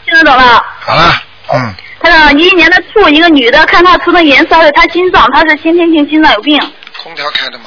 [0.07, 0.65] 听得懂了。
[0.81, 1.15] 好了，
[1.53, 6.59] 嗯，台长，一一年的兔，一个女的，看她涂的颜色，还有她心脏，她是先天性心脏有病。
[7.03, 7.67] 空调开的吗？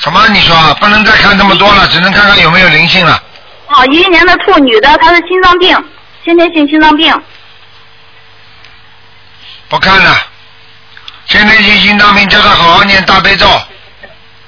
[0.00, 0.26] 什么？
[0.28, 3.22] 你说不能再看这么多了，只能看看有没有灵性了。
[3.68, 5.76] 哦，一一年的兔女的，她是心脏病，
[6.24, 7.14] 先天性心脏病。
[9.70, 10.14] 不看了。
[11.26, 13.46] 现在性心当兵，叫他好好念大悲咒，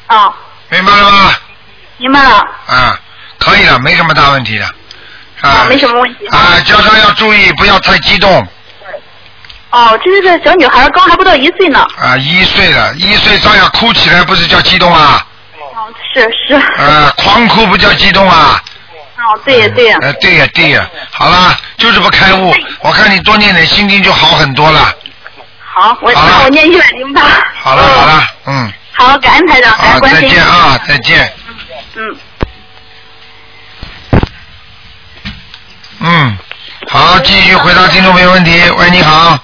[0.09, 0.35] 啊，
[0.69, 1.33] 明白了吗？
[1.99, 2.45] 明白了。
[2.67, 2.99] 啊，
[3.39, 4.67] 可以了，没什么大问题的。
[5.43, 6.27] 啊，没什么问题。
[6.27, 8.45] 啊，叫他要注意，不要太激动。
[9.71, 11.87] 哦，这是个小女孩，刚还不到一岁呢。
[12.01, 15.25] 啊，一岁了，一岁照样哭起来，不是叫激动啊？
[15.57, 16.61] 哦，是是。
[16.79, 18.61] 呃，狂哭不叫激动啊？
[19.19, 19.99] 哦，对呀对呀。
[20.03, 22.53] 呃，对呀对呀，好了，就是不开悟。
[22.81, 24.93] 我看你多念点心经就好很多了。
[25.75, 27.23] 好，我那我念一百零八。
[27.55, 28.73] 好了好了，嗯。
[28.93, 30.29] 好，感恩台长，感好，恩关心。
[30.29, 31.33] 再见啊，再见。
[31.95, 32.17] 嗯。
[36.01, 36.39] 嗯，
[36.91, 38.63] 好，继续回答听众朋友问题。
[38.77, 39.39] 喂，你好。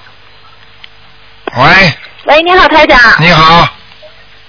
[1.57, 1.93] 喂，
[2.25, 2.99] 喂，你好，台长。
[3.19, 3.67] 你好，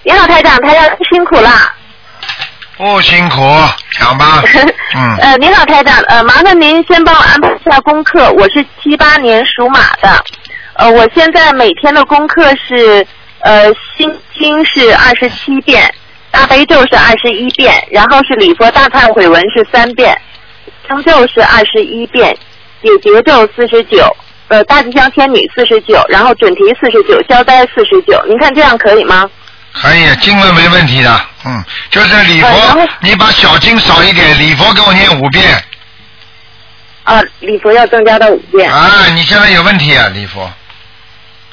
[0.03, 1.51] 你好，台长，台长辛苦了。
[2.77, 3.41] 不辛苦，
[3.99, 4.43] 讲吧。
[4.95, 8.31] 嗯，呃，您好，台长，呃，麻烦您先帮我安排一下功课。
[8.33, 10.23] 我是七八年属马的，
[10.75, 13.07] 呃，我现在每天的功课是，
[13.41, 15.93] 呃，心经是二十七遍，
[16.31, 20.17] 大悲咒是二十一遍，然后是礼佛大忏悔文是三遍，
[20.89, 22.35] 生咒是二十一遍，
[22.83, 24.17] 解结咒四十九，
[24.49, 28.23] 呃，大吉祥天女四十九，然后准提四十九，消灾四十九。
[28.27, 29.29] 您看这样可以吗？
[29.73, 31.21] 可以，经文没问题的。
[31.45, 35.63] 嗯，就是礼佛后，你把小经少一点，礼佛给我念五遍。
[37.05, 38.71] 啊，礼佛要增加到五遍。
[38.71, 40.51] 啊，你现在有问题啊，礼佛。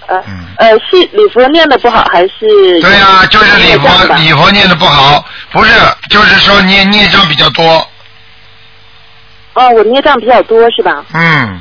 [0.07, 2.79] 呃嗯呃，是礼佛念的不好还是？
[2.81, 5.73] 对呀、就是礼佛礼佛念的不好，不是，
[6.10, 7.86] 就是说孽孽障比较多。
[9.53, 11.03] 哦，我孽障比较多是吧？
[11.13, 11.60] 嗯，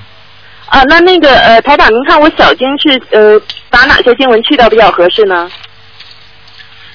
[0.66, 5.51] 啊，那那个呃，台长，您看我小经是呃，把哪些经文去掉比较合适呢？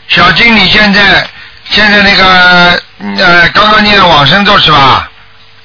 [0.07, 1.27] 小经你现在
[1.65, 2.81] 现在那个
[3.17, 5.10] 呃刚刚念的往生咒是吧？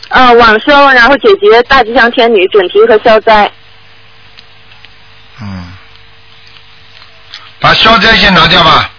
[0.09, 3.51] 啊，往生，然后解决大吉祥天女、准提和消灾。
[5.43, 5.73] 嗯，
[7.61, 8.91] 把消灾先拿掉吧。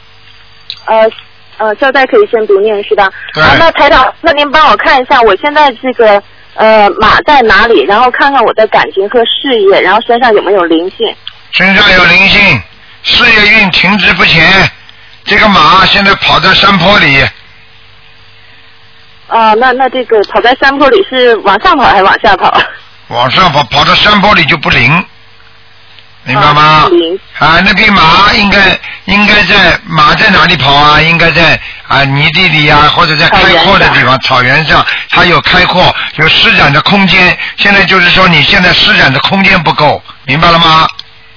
[0.85, 1.09] 呃
[1.57, 3.09] 呃，消灾可以先不念是吧？
[3.33, 6.21] 对啊，那台长，那您帮我看一下，我现在这个
[6.53, 7.83] 呃马在哪里？
[7.85, 11.15] 然后看看我的感情和事业，然后身上有没有灵性？
[11.53, 12.61] 身上有灵性，
[13.01, 14.69] 事业运停滞不前。
[15.25, 17.25] 这个马现在跑在山坡里，
[19.27, 22.53] 啊，那那这个跑在山坡里是往上跑还是往下跑？
[23.09, 25.05] 往上跑，跑到山坡里就不灵，
[26.23, 27.19] 明白吗啊不灵？
[27.39, 28.59] 啊，那匹马应该
[29.05, 31.01] 应该在马在哪里跑啊？
[31.01, 37.37] 应该在啊泥地里啊，或者在开阔的地方，草原上，它有开阔，有施展的空间。
[37.57, 40.87] 现在就是说，你现在施展的空间不够，明白了吗？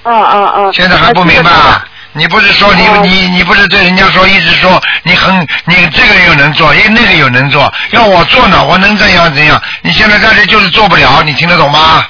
[0.03, 0.73] 啊啊啊！
[0.73, 1.85] 现在还不明白啊？
[2.13, 9.61] 你不是说你哦你你不是对人家说一直说你很你这个又能做，哎那个又能做，要我做呢，我能怎样怎样？
[9.83, 12.05] 你现在在这就是做不了，你听得懂吗？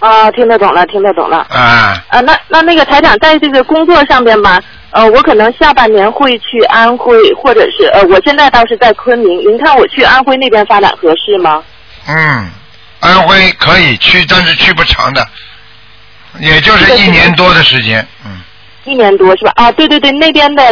[0.00, 1.38] 啊，听得懂了，听得懂了。
[1.50, 11.62] 啊，啊，那那那个台长在这个工作上边吧，呃，我可能下半年会去安徽，或者是呃，我现在倒是在昆明，您看我去安徽那边发展合适吗？
[12.06, 12.50] 嗯，
[13.00, 15.26] 安徽可以去，但是去不长的，
[16.38, 18.17] 也就是一年多的时间，嗯，
[18.88, 19.52] 一年多是吧？
[19.56, 20.62] 啊，对对对，那边的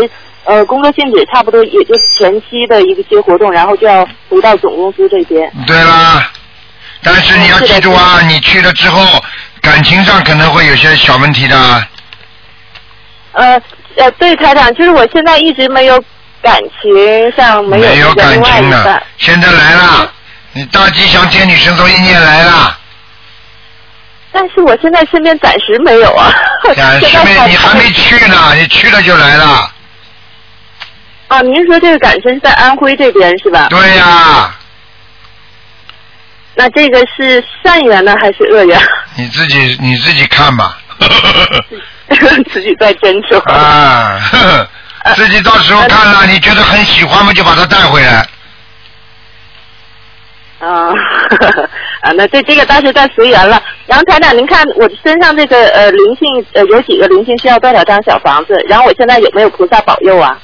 [0.44, 5.52] 呃工作性质差不多，也就是前期的一个些活动，然后就要回到总公司这边。
[5.66, 6.30] 对啦。
[7.02, 9.22] 但是你要记住啊，你去了之后，
[9.60, 11.56] 感情上可能会有些小问题的。
[13.32, 13.60] 呃
[13.96, 16.02] 呃，对台长，就是我现在一直没有
[16.42, 20.10] 感情上没有没有感情了一半。，现在来了，
[20.52, 22.78] 你大吉祥天女神咒一念来了，
[24.36, 26.30] 但是我现在身边暂时没有啊。
[26.76, 27.06] 暂时
[27.48, 29.72] 你还没去呢，你去了就来了。
[31.28, 33.68] 啊，您说这个感情是在安徽这边是吧？
[33.70, 34.54] 对呀、
[36.54, 38.78] 那这个是善缘呢还是恶缘？
[39.14, 40.78] 你自己你自己看吧。
[42.52, 43.40] 自己在斟酌。
[43.50, 44.20] 啊，
[45.16, 48.26] 自己到时候看了，你觉得很喜欢嘛，就把它带回来。
[50.58, 50.88] 啊，
[52.00, 53.62] 啊，那这这个当时在随缘了。
[53.86, 58.54] 然后台长，您看我身上这个呃灵性呃有几个灵性需要多少张小房子？
[58.68, 60.38] 然后我现在有没有菩萨保佑啊？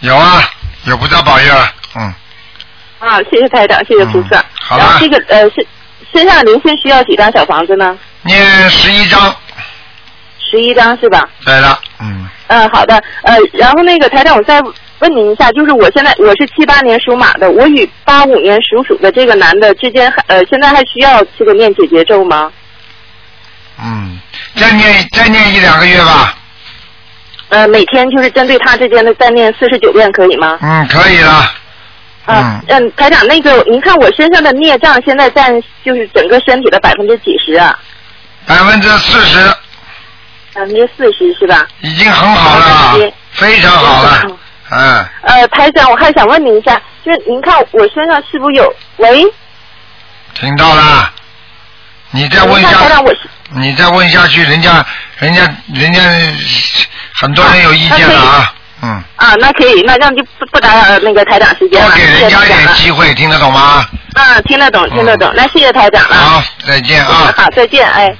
[0.00, 0.40] 有啊，
[0.86, 2.14] 有菩萨保佑啊，嗯，
[3.00, 4.38] 啊，谢谢台长，谢谢菩萨。
[4.40, 5.66] 嗯好了然后这个呃身
[6.12, 7.98] 身上灵性需要几张小房子呢？
[8.22, 9.34] 念十一张，
[10.50, 11.26] 十一张是吧？
[11.44, 13.02] 对了，嗯，嗯，好的。
[13.22, 14.60] 呃，然后那个台长，我再
[15.00, 22.50] 问您一下，就是我现在我是七八年属马的，我与八五年属鼠的这个男的之间还呃现在还需要这个念解结咒吗？
[23.80, 24.18] 嗯，
[24.56, 26.34] 再念再念一两个月吧，
[27.50, 30.58] 呃，每天就是针对他之间的再念四十九遍可以吗？
[30.60, 31.54] 嗯，可以了，
[32.26, 37.78] 啊，嗯，台长，那个您看我身上的孽障现在占就是整个身体的百分之几十啊？
[38.46, 39.38] 百分之四十
[40.54, 41.68] 百分之四十是吧？
[41.82, 42.98] 已经很好了
[43.30, 44.38] 非常好了，
[44.70, 48.74] 嗯，呃，台长，我还想问您一下，就是您看我身上是不是有？
[48.98, 49.24] 喂，
[50.34, 51.10] 听到了，
[52.10, 53.02] 你再问一下
[53.50, 54.84] 你再问下去，人家
[55.18, 56.02] 人家人家
[57.14, 62.44] 很多人有意见了啊，嗯，啊，那可以，那这样就不不打扰那个台长时间了，多给人家。
[62.44, 63.86] 点机会，听得懂吗？
[64.14, 66.14] 啊，听得懂，听得懂，那谢谢台长了。
[66.14, 67.32] 好，再见啊。
[67.34, 68.14] 好，再见，哎。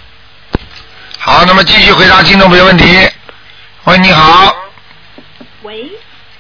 [1.19, 3.07] 好，那么继续回答听众朋友问题。
[3.85, 4.55] 喂，你好。
[5.63, 5.91] 喂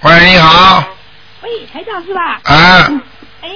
[0.02, 0.84] 喂，你好。
[1.42, 2.38] 喂，台长是吧？
[2.44, 2.88] 啊，
[3.42, 3.48] 哎，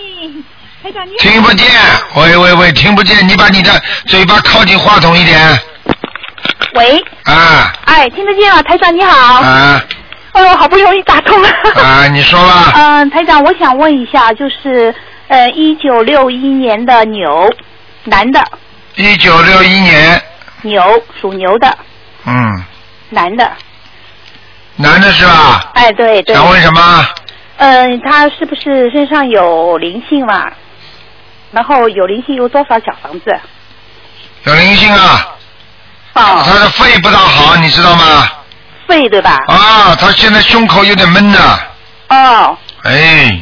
[0.82, 1.16] 台长你好。
[1.20, 1.68] 听不见。
[2.16, 3.70] 喂喂喂，听不见，你把你的
[4.06, 5.38] 嘴巴靠近话筒一点。
[6.74, 9.40] 喂，啊哎，听得见啊，台长你好。
[9.40, 9.80] 啊
[10.32, 11.48] 哎呦，好不容易打通了。
[11.76, 12.72] 啊，你说吧。
[12.76, 14.92] 嗯、台长，我想问一下，就是
[15.28, 17.48] 呃，一九六一年的牛，
[18.04, 18.42] 男的，
[18.96, 20.20] 一九六一年，
[20.62, 20.82] 牛
[21.20, 21.78] 属牛的，
[22.24, 22.64] 嗯，
[23.10, 23.52] 男的。
[24.76, 25.70] 男的是吧？
[25.74, 26.34] 哎，对对。
[26.34, 27.06] 想问什么？
[27.58, 30.50] 嗯、他是不是身上有灵性嘛？
[31.52, 33.40] 然后有灵性有多少小房子？
[34.44, 35.28] 有灵性啊。
[36.14, 36.42] 哦。
[36.44, 38.28] 他的肺不大好，你知道吗？
[38.88, 39.38] 肺对吧？
[39.46, 41.58] 啊，他现在胸口有点闷呐。
[42.08, 43.40] 哦，哎，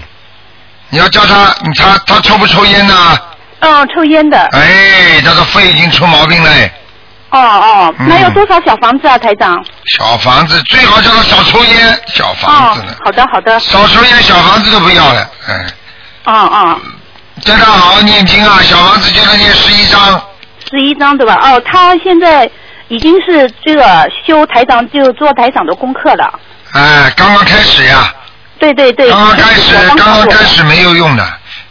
[0.90, 3.18] 你要叫他，你他他抽不抽烟呐？
[3.60, 4.38] 嗯，抽烟的。
[4.52, 6.50] 哎，他的肺已经出毛病了。
[7.30, 9.62] 哦哦，嗯那有多少小房子啊，台长？
[9.86, 13.58] 小房子最好叫他少抽烟，小房子呢，好的好的。
[13.60, 15.30] 少抽烟，小房子都不要了。
[15.48, 15.66] 嗯，
[16.24, 16.80] 哦哦，
[17.42, 20.20] 叫他好好念经啊，小房子叫他念十一章。
[20.70, 21.38] 十一章对吧？
[21.40, 22.50] 哦，他现在
[22.88, 26.40] 已经是这个修台长，就做台长的功课了。
[26.72, 28.12] 哎，刚刚开始呀，
[28.58, 29.08] 对对对。
[29.10, 31.24] 刚刚开始刚刚开始没有用的，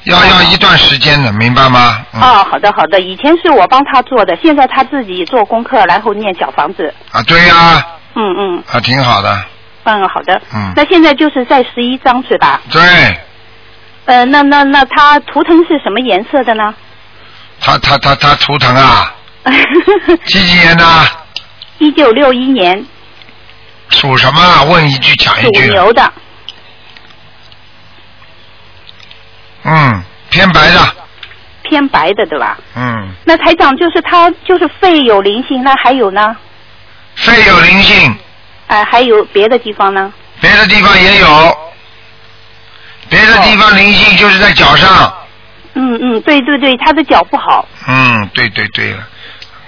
[0.05, 1.99] 要要一段时间的，明白吗？
[2.13, 6.93] 嗯哦，好的好的，以前是我帮他做的，现在他自己做功课，然后念小房子。
[7.11, 7.85] 啊，对呀，
[8.15, 9.43] 嗯嗯啊，挺好的，
[9.83, 10.41] 嗯，好的。
[10.53, 12.61] 嗯，那现在就是在十一张是吧？
[12.71, 12.81] 对，
[14.05, 16.73] 呃，那那那他图腾是什么颜色的呢？
[17.61, 19.13] 他他他他图腾啊，
[20.25, 20.85] 几几年的？
[21.79, 22.85] 一九六一年
[23.89, 24.63] 属什么啊？
[24.63, 25.71] 问一句讲一句属。
[25.73, 26.11] 牛的。
[29.69, 30.79] 嗯，偏白的，
[31.63, 32.57] 偏白的对吧？
[32.75, 36.35] 嗯，那台长就是他就是肺有灵性，那还有呢？
[37.15, 38.15] 肺有灵性，
[38.67, 40.11] 哎、还有别的地方呢？
[40.41, 41.57] 别的地方也有，
[43.09, 45.13] 别的地方灵性就是在脚上。
[45.73, 47.67] 嗯嗯，对对对，他的脚不好。
[47.87, 48.99] 嗯，对对对了，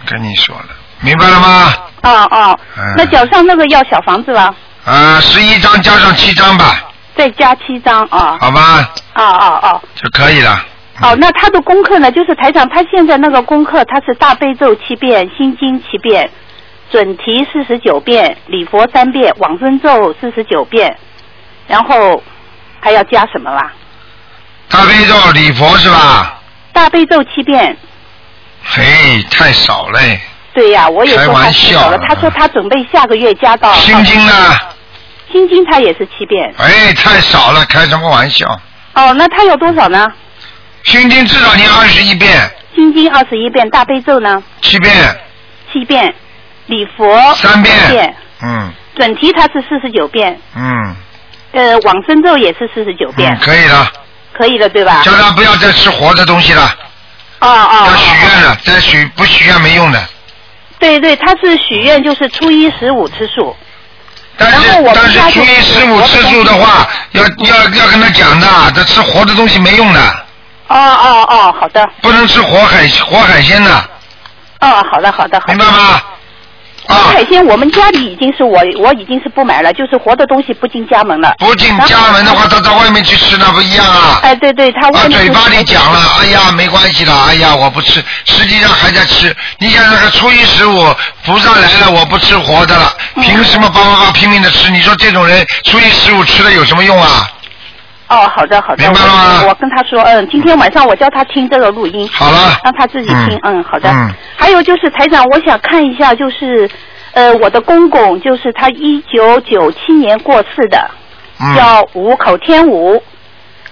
[0.07, 0.65] 跟你说了，
[1.01, 1.73] 明白了吗？
[2.03, 4.53] 哦哦，嗯那脚上那个要小房子了，
[4.85, 6.81] 啊，十一张加上七张吧，
[7.15, 8.37] 再加七张啊。
[8.39, 10.65] 好吧，哦哦哦就可以了。
[11.01, 12.11] 哦，那他的功课呢？
[12.11, 16.29] 就是台长，他现在那个功课，他是大悲咒七遍，心经七遍，
[16.91, 20.95] 准提四十九遍，礼佛三遍，往生咒四十九遍，
[21.67, 22.21] 然后
[22.79, 23.71] 还要加什么啦？
[24.69, 26.39] 大悲咒礼佛是吧？
[26.71, 27.75] 大悲咒七遍。
[28.63, 30.21] 嘿，太少嘞。
[30.53, 31.97] 对呀、我也开说他玩笑了。
[31.99, 33.73] 他说他准备下个月加到。
[33.73, 34.33] 心经呢？
[35.31, 36.53] 心经他也是七遍。
[36.57, 38.47] 哎，太少了，开什么玩笑？
[38.93, 40.11] 哦，那他有多少呢？
[40.83, 44.93] 心经至少念二十一遍，心经二十一遍，大悲咒呢七遍，
[45.71, 46.13] 七遍，
[46.65, 50.95] 礼佛三遍遍，嗯准提他是四十九遍，嗯
[51.53, 53.91] 呃，往生咒也是四十九遍嗯，，可以了。
[54.33, 55.01] 可以了对吧？
[55.03, 56.63] 叫他不要再吃活的东西了，
[57.41, 57.85] 哦哦。
[57.87, 60.03] 要许愿哦了，再许不许愿没用的。
[60.79, 63.55] 对对，他是许愿就是初一十五吃素。
[64.37, 64.57] 但是
[64.93, 69.99] 但是初一十五吃素的话，要要要跟他讲的，这吃活的东西没用的，
[70.67, 71.87] 哦哦哦，好的。
[72.01, 73.71] 不能吃活海活海鲜的，
[74.61, 75.53] 哦，好的好的好的。
[75.53, 76.01] 明白吗？
[76.93, 81.33] 海鲜我们家里已经是我我已经是不买了，就是活的东西不进家门了。
[81.39, 84.19] 不进家门的话，他到外面去吃那不一样啊。
[84.23, 89.35] 哎，对对，他外啊，面嘴巴里讲了，哎呀，没关系的，哎呀，我不吃，实际上还在吃。
[89.59, 94.69] 你想那个初一十五，菩萨来了，我不吃活的了，嗯凭什么叭叭叭拼命的吃？
[94.71, 97.27] 你说这种人初一十五吃了有什么用啊？
[98.11, 103.89] 哦，好的好的，明白了吗我我跟他说，嗯，今天晚上我叫他听这个录音，好了，让他自己听，嗯，好的。
[103.89, 106.69] 嗯还有就是台长，我想看一下，就是
[107.13, 110.91] 呃，我的公公，就是他一九九七年过世的，
[111.39, 113.01] 嗯，叫五口天武，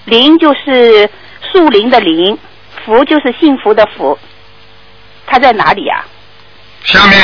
[0.04, 1.10] 林就是
[1.52, 2.38] 树林的林，
[2.84, 4.16] 福就是幸福的福，
[5.26, 6.04] 他在哪里啊？
[6.84, 7.20] 下面，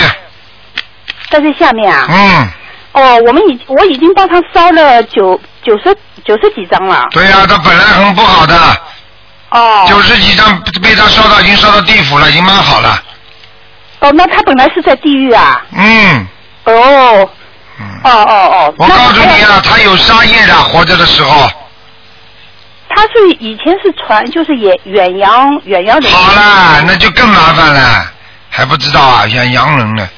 [1.30, 2.06] 在这下面啊？
[2.10, 2.48] 嗯，
[2.96, 5.94] 哦，我们已我已经帮他烧了九九十
[6.24, 7.04] 九十几张了。
[7.10, 8.58] 对呀、他本来很不好的，
[9.50, 9.84] 哦。
[9.86, 13.02] 九十几张被他烧到已经烧到地府了，已经蛮好了。
[14.00, 15.62] 哦，那他本来是在地狱啊。
[15.72, 16.26] 嗯
[16.64, 17.30] 哦。
[17.78, 18.74] 嗯，哦哦哦。
[18.78, 21.50] 我告诉你啊，他有杀业的，活着的时候。
[22.88, 26.10] 他是以前是传，就是远远洋远洋人。
[26.10, 28.10] 好了，那就更麻烦了，
[28.48, 30.08] 还不知道啊，远洋人呢。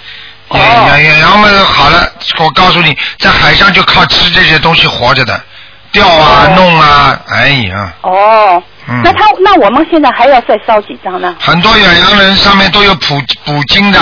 [0.55, 5.41] 远远远洋们好了，我告诉你，在海上就靠吃这些东西活着的，
[5.93, 8.63] 钓啊、哦弄啊，哎呀，哦。
[8.91, 11.37] 嗯那他那我们现在还要再烧几张呢？
[11.39, 14.01] 很多远洋人上面都有捕捕鲸的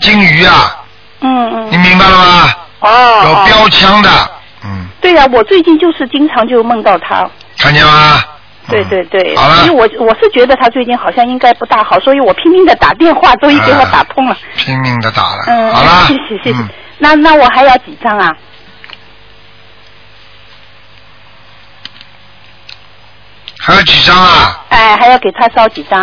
[0.00, 0.74] 鲸鱼啊，
[1.20, 1.68] 嗯嗯。
[1.70, 2.54] 你明白了吗？
[2.80, 2.88] 哦。
[2.90, 4.08] 哦有标枪的，
[4.64, 7.28] 嗯，对呀、我最近就是经常就梦到他。
[7.58, 8.24] 看见吗？
[8.68, 14.36] 对对对，好了所以我我是觉得他最近好像应该不大好，所以我拼命的打电话，终于给我打通了。
[14.56, 16.58] 拼命的打了，嗯，好了，谢谢谢谢。
[16.58, 18.30] 嗯那那我还要几张啊？
[23.58, 24.64] 还有几张啊？
[24.68, 26.00] 哎，还要给他烧几张？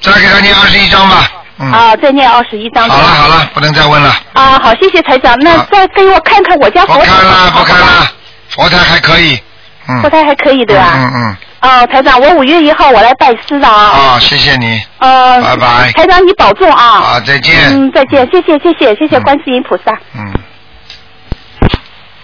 [0.00, 1.30] 再给他念二十一张吧，
[1.62, 2.88] 嗯，啊，再念二十一张。
[2.88, 5.38] 好了好了，不能再问了，啊，好，谢谢台长。
[5.38, 7.00] 那再给我看看我家佛台。
[7.00, 8.12] 不看了不看了，
[8.48, 9.40] 佛台还可以，
[9.88, 10.92] 嗯，佛台还可以对吧？
[10.96, 14.14] 嗯嗯哦，台长，我五月一号我来拜师的嗯，啊。
[14.14, 16.84] 啊，谢谢你，呃，拜拜台长你保重啊。
[16.98, 19.96] 啊，再见，嗯，再见，谢谢谢谢谢谢嗯观世音菩萨。
[20.16, 20.32] 嗯，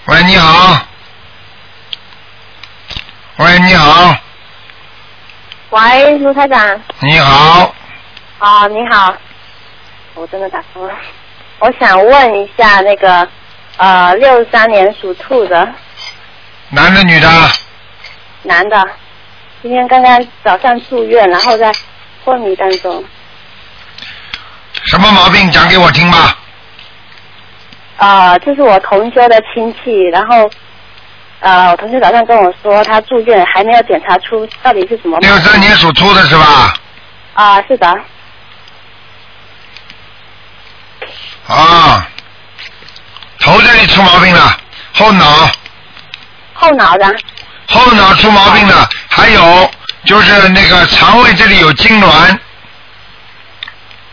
[0.06, 0.76] 喂，你好，
[3.36, 4.16] 喂，你好，
[5.70, 6.80] 喂，卢台长。
[6.98, 7.72] 你好，
[8.40, 9.14] 啊，你好，
[10.18, 10.92] 我真的打通了。
[11.60, 13.26] 我想问一下那个
[13.76, 15.68] 呃，六三年属兔的
[16.70, 17.28] 男的女的？
[18.42, 18.84] 男的，
[19.62, 21.72] 今天刚刚早上住院，然后在
[22.24, 23.04] 昏迷当中。
[24.84, 25.50] 什么毛病？
[25.52, 26.36] 讲给我听吧。
[27.96, 30.50] 啊，这是我同修的亲戚，然后
[31.40, 35.18] 呃，我同学早上跟我说他住院还没有检查出到底是什么。
[35.20, 36.74] 六三年属兔的是吧？
[37.34, 37.92] 啊，是的。
[41.48, 42.06] 啊，
[43.40, 44.56] 头这里出毛病了，
[44.94, 45.50] 后脑
[46.54, 47.16] 后脑的。
[47.68, 49.70] 后脑出毛病了，还有
[50.04, 52.38] 就是那个肠胃这里有痉挛，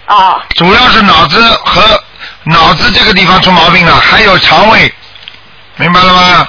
[0.07, 2.03] 哦主要是脑子和
[2.43, 4.93] 脑子这个地方出毛病了，还有肠胃，
[5.77, 6.47] 明白了吗？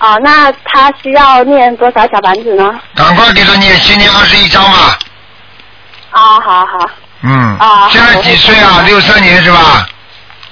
[0.00, 2.80] 哦，那他需要念多少小房子呢？
[2.94, 4.98] 赶快给他念，先念二十一章吧。
[6.10, 6.90] 啊，好好。
[7.22, 7.58] 嗯。
[7.58, 8.82] 啊现在几岁啊？
[8.86, 9.86] 六三年是吧？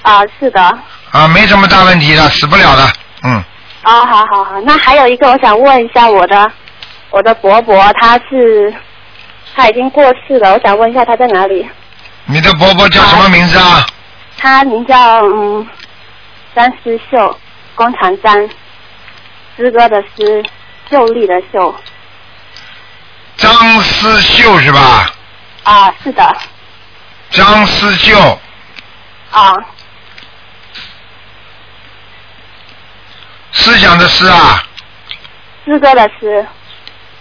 [0.01, 0.79] 啊，是的。
[1.11, 2.91] 啊，没什么大问题的，死不了的。
[3.23, 3.43] 嗯，
[3.83, 6.51] 哦，好好好，那还有一个，我想问一下我的
[7.09, 8.73] 我的伯伯，他是
[9.55, 11.67] 他已经过世了，我想问一下他在哪里？
[12.25, 13.85] 你的伯伯叫什么名字啊？
[14.37, 14.95] 他名叫
[15.25, 15.67] 嗯
[16.55, 17.39] 张思秀，
[17.75, 18.49] 工长张，
[19.57, 20.43] 诗歌的诗，
[20.89, 21.75] 秀丽的秀。
[23.35, 25.09] 张思秀是吧？
[25.63, 26.37] 啊，是的，
[27.31, 28.39] 张思秀，
[29.31, 29.53] 啊，
[33.51, 34.63] 思想的思啊，
[35.65, 36.47] 诗歌的诗，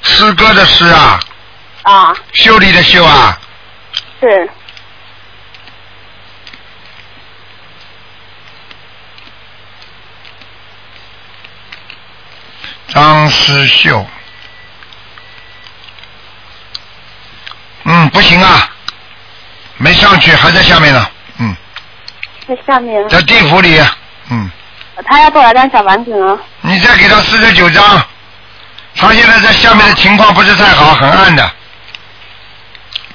[0.02, 1.20] 诗歌的诗啊，
[1.82, 3.38] 啊，秀丽的秀啊，
[4.20, 4.50] 是。
[12.88, 14.06] 张思秀。
[17.84, 18.70] 嗯，不行啊，
[19.76, 21.10] 没上去，还在下面呢。
[21.38, 21.56] 嗯，
[22.46, 23.06] 在下面。
[23.08, 23.78] 在地府里。
[24.30, 24.50] 嗯，
[25.04, 26.38] 他要多少张小房子呢？
[26.62, 27.84] 你再给他四十九张。
[28.96, 31.48] 他现在在下面的情况不是太好，很暗的。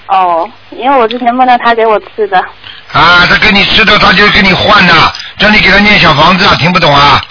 [0.08, 2.40] 哦，因为我之前问到他给我吃的。
[2.94, 4.94] 啊，他给你吃的，他就给你换的，
[5.38, 7.22] 叫你给他念小房子啊，听不懂啊？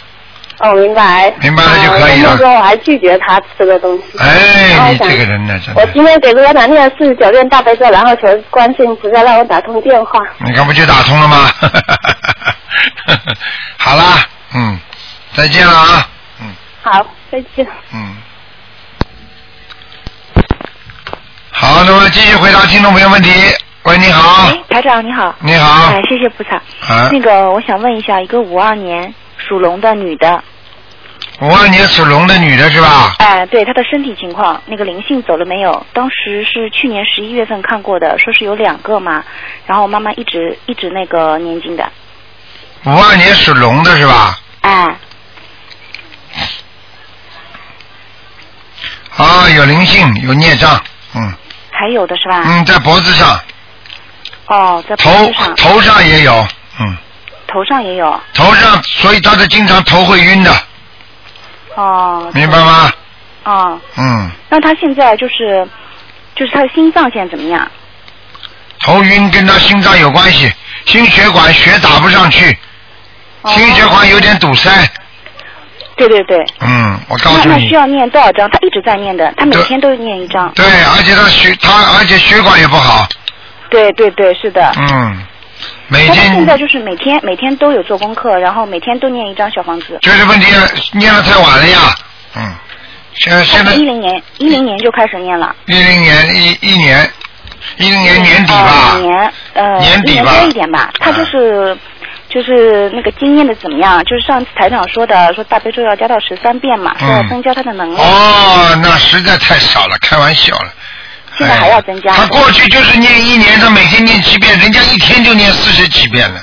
[0.58, 1.32] 哦，明白。
[1.40, 4.18] 明白了就可以了哦那时候我还拒绝他吃的东西。
[4.18, 10.20] 哎，你这个人呢，真的，我今天给卢台长念了四十九遍大悲咒，然后求观世音菩萨让我打通电话。
[10.44, 11.50] 你看不就打通了吗？
[13.78, 14.78] 好啦，嗯，
[15.34, 16.08] 再见了啊，
[16.40, 17.66] 嗯好，再见。
[17.92, 18.16] 嗯。
[21.50, 23.30] 好，那么继续回答听众朋友问题。
[23.84, 25.34] 喂，你好，哎，台长你好。
[25.40, 26.56] 你好哎，谢谢菩萨。
[26.86, 30.42] 啊那个，我想问一下，一个五二年属龙的女的，
[31.40, 33.14] 五二年属龙的女的是吧？
[33.18, 35.84] 哎，对她的身体情况，那个灵性走了没有？
[35.92, 39.24] 当时是去年十一月份看过的，说是有两个嘛，
[39.66, 41.90] 然后我妈妈一直一直那个念经的，
[42.84, 44.38] 五二年属龙的是吧？
[44.62, 44.96] 哎，
[49.16, 50.82] 啊，有灵性，有孽障，
[51.14, 51.34] 嗯。
[51.70, 52.42] 还有的是吧？
[52.44, 53.40] 嗯，在脖子上，
[54.46, 56.46] 哦，在脖头子上，头上也有，
[56.80, 56.96] 嗯，
[57.46, 60.52] 头上也有，头上，所以他是经常头会晕的，
[61.74, 62.92] 哦，明白吗？
[63.44, 65.68] 哦，嗯，那他现在就是
[66.36, 67.68] 就是他的心脏现在怎么样？
[68.84, 70.52] 头晕跟他心脏有关系，
[70.86, 72.56] 心血管血打不上去，哦
[73.48, 74.70] 心血管有点堵塞，
[75.96, 76.38] 对对对。
[76.60, 78.48] 嗯，我告诉你那那需，要念多少张？
[78.50, 80.52] 他一直在念的，他每天都念一张。
[80.54, 83.06] 对，而且他血他而且血管也不好，
[83.70, 84.72] 对对对，是的。
[84.76, 85.22] 嗯，
[85.88, 89.98] 每天现在就是每天每天都有做功课，然后每天都念一张小房子。
[90.02, 90.46] 就是问题
[90.92, 91.78] 念的太晚了呀，
[92.36, 92.54] 嗯，
[93.14, 95.54] 现在现在一零年一零年就开始念了。
[95.66, 97.10] 一零年一一年，
[97.76, 100.90] 一零年年底呃吧，年呃年底吧多一点吧。
[100.98, 101.76] 他就是
[102.32, 104.02] 就是那个经验的怎么样？
[104.04, 108.08] 就是上次台长说的，说大悲咒要加到十三遍嘛，说要嗯增加他的能量。
[108.08, 110.72] 哦，那实在太少了，开玩笑了。
[111.36, 116.40] 现在还要增加哎他过去就是念一年，他每天念七遍，人家一天就念四十几遍了。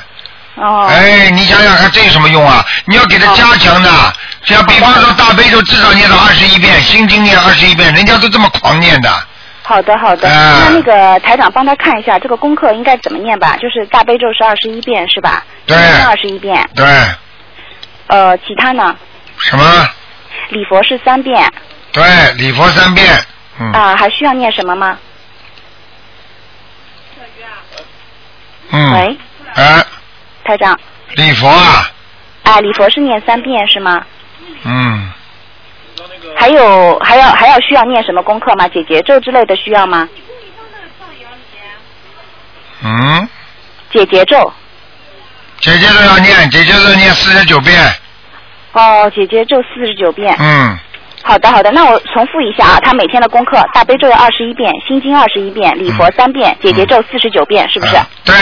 [0.56, 0.88] 哦。
[0.88, 2.64] 哎，你想想看，这有什么用啊？
[2.86, 3.90] 你要给他加强的，
[4.46, 9.10] 像比方说大悲咒至少念到二十一遍，心经念二十一遍，人家都这么狂念的。
[9.70, 10.28] 好的，好的。
[10.28, 13.56] 啊那那个台长帮他看一下这个功课应该怎么念吧？
[13.58, 15.46] 就是大悲咒是二十一遍是吧？
[15.68, 16.68] 对二十一遍。
[16.76, 16.86] 对，
[18.08, 18.96] 呃，其他呢？
[19.38, 19.64] 什么？
[20.50, 21.54] 礼佛是三遍。
[21.92, 22.04] 对，
[22.34, 23.06] 礼佛三遍。
[23.60, 24.98] 嗯啊，还需要念什么吗？
[28.72, 28.94] 嗯。
[28.94, 29.18] 喂，
[29.54, 29.86] 哎，
[30.46, 30.80] 台长。
[31.16, 31.92] 礼佛啊，
[32.44, 34.04] 啊，礼佛是念三遍是吗？
[34.64, 35.12] 嗯，
[36.36, 38.68] 还有还要还要需要念什么功课吗？
[38.68, 40.08] 姐姐咒之类的需要吗？
[42.84, 43.28] 嗯，
[43.92, 44.52] 姐姐咒。
[45.60, 47.78] 姐姐都要念，姐姐都要念四十九遍。
[48.72, 50.34] 哦，姐姐咒四十九遍。
[50.40, 50.78] 嗯，
[51.22, 57.98] 好的，好的，那我重复一下啊，他每天的功课，大悲咒要二十一遍，心经二十一遍，礼佛三遍，姐姐咒四十九遍，是不是？
[58.24, 58.36] 对，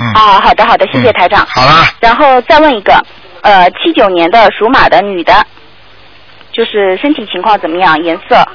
[0.00, 0.12] 嗯。
[0.14, 1.44] 啊，好的，好的，谢谢台长。
[1.46, 2.94] 好了，然后再问一个，
[3.42, 5.34] 呃，七九年的属马的女的，
[6.56, 8.02] 就是身体情况怎么样？
[8.02, 8.48] 颜色，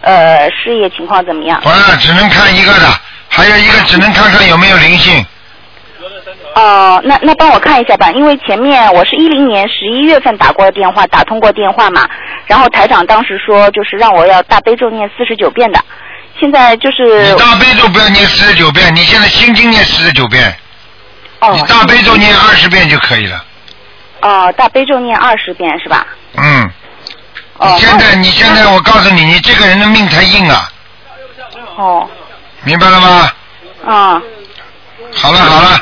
[0.00, 1.60] 呃，事业情况怎么样？
[1.60, 2.86] 不是只能看一个的，
[3.28, 5.24] 还有一个只能看看有没有灵性。
[6.54, 12.08] 哦、那那帮我看一下吧，因为前面我是一零年十一月份打过电话，打通过电话嘛，
[12.46, 15.78] 然后台长当时说就是让我要大悲咒念四十九遍的，
[16.40, 20.56] 现在就是你大悲咒不要念四十九遍，你现在心经念四十九遍。
[21.40, 21.52] 哦。
[21.54, 23.44] 你大悲咒念二十遍就可以了。
[24.22, 26.06] 哦、大悲咒念二十遍是吧？
[26.38, 26.70] 嗯。
[27.58, 30.68] 哦你现在你现在我告诉你，你这个人的命太硬了，
[31.76, 32.08] 哦，
[32.64, 33.30] 明白了吗？
[33.86, 34.20] 啊、
[35.14, 35.80] 好了好了，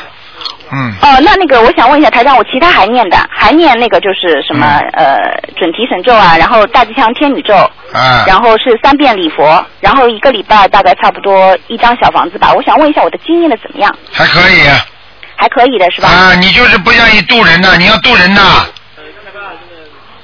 [0.71, 5.17] 嗯，哦，那那个我想问一下台长，我其他还念的，还念那个就是什么、嗯呃
[5.57, 7.53] 准提神咒啊，然后大吉祥天女咒，
[7.93, 12.53] 啊，然后是三遍礼佛，然后一个礼拜大概差不多一张小房子吧。
[12.53, 13.93] 我想问一下我的经验的怎么样？
[14.13, 14.63] 还可以。
[15.37, 16.07] 还可以的是吧？
[16.07, 18.65] 啊，你就是不愿意渡人呐，你要渡人呐。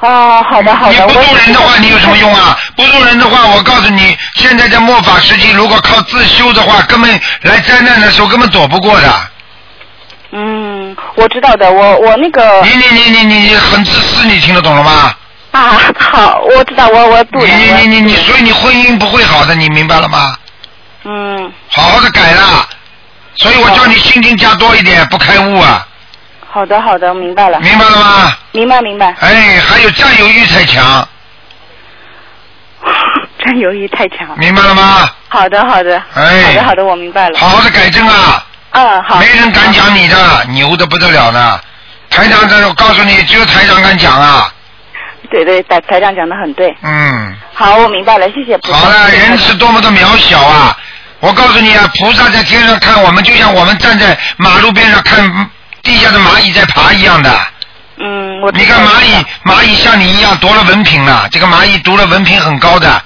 [0.01, 1.05] 哦，好的好的。
[1.05, 2.57] 你不我渡人的话，你有什么 用啊？
[2.75, 7.09] 不渡人的话，我告诉你，现在在末法时期，如果靠自修的话，根本
[7.43, 9.13] 来灾难的时候根本躲不过的。
[10.31, 15.13] 嗯，我知道的，我我那个你你你你你你很自私，你听得懂了吗？
[15.51, 17.49] 啊，好，我知道，我我渡人。
[17.59, 20.35] 你你你你，所以你婚姻不会好的，你明白了吗？
[21.03, 22.67] 嗯，好好的改啦。
[23.35, 25.85] 所以我叫你心经加多一点，不开悟啊，
[26.53, 27.59] 好的好的，明白了。
[27.61, 28.37] 明白了吗？
[28.51, 29.15] 明白明白。
[29.21, 31.07] 哎，还有占有欲太强，
[33.39, 34.37] 占有欲太强。
[34.37, 35.09] 明白了吗？
[35.29, 36.01] 好的好的。
[36.13, 37.39] 哎好的好的，我明白了。
[37.39, 38.45] 好好的改正啊！
[38.71, 39.17] 嗯，好。
[39.19, 41.59] 没人敢讲你的，牛的不得了呢。
[42.09, 44.53] 台长这，我告诉你，只有台长敢讲啊。
[45.29, 46.75] 对对，台台长讲的很对。
[46.83, 48.77] 嗯，好，我明白了，谢谢菩萨。
[48.77, 50.77] 好了，人是多么的渺小啊！
[51.21, 55.49] 我告诉你啊，菩萨在天上看我们，就像我们站在马路边上看
[55.83, 57.29] 地下的蚂蚁在爬一样的。
[57.97, 63.01] 嗯，我你看蚂蚁，蚂蚁像你一样夺了文凭了，这个蚂蚁读了文凭很高的，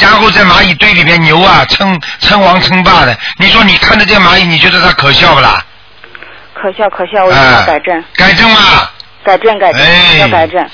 [0.00, 3.16] 然后在蚂蚁堆里面牛啊，称称王称霸的。
[3.38, 5.62] 你说你看着这蚂蚁，你觉得它可笑不啦？
[6.54, 8.04] 可笑可笑，我一定要改正。
[8.14, 8.60] 改正嘛，
[9.22, 10.66] 改正改正，哎要改正。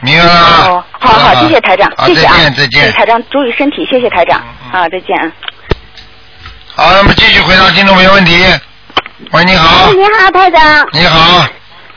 [0.00, 0.66] 明白了？
[0.66, 4.42] 哦，好好，谢谢台长，好谢谢啊，再见再见谢谢台长，注意身体，谢谢台长，
[4.72, 5.30] 啊，再见啊。
[6.74, 8.44] 好，那么继续回答听众朋友问题。
[9.32, 9.86] 喂，你好。
[9.86, 10.88] 哎，，你好，台长。
[10.92, 11.46] 你好，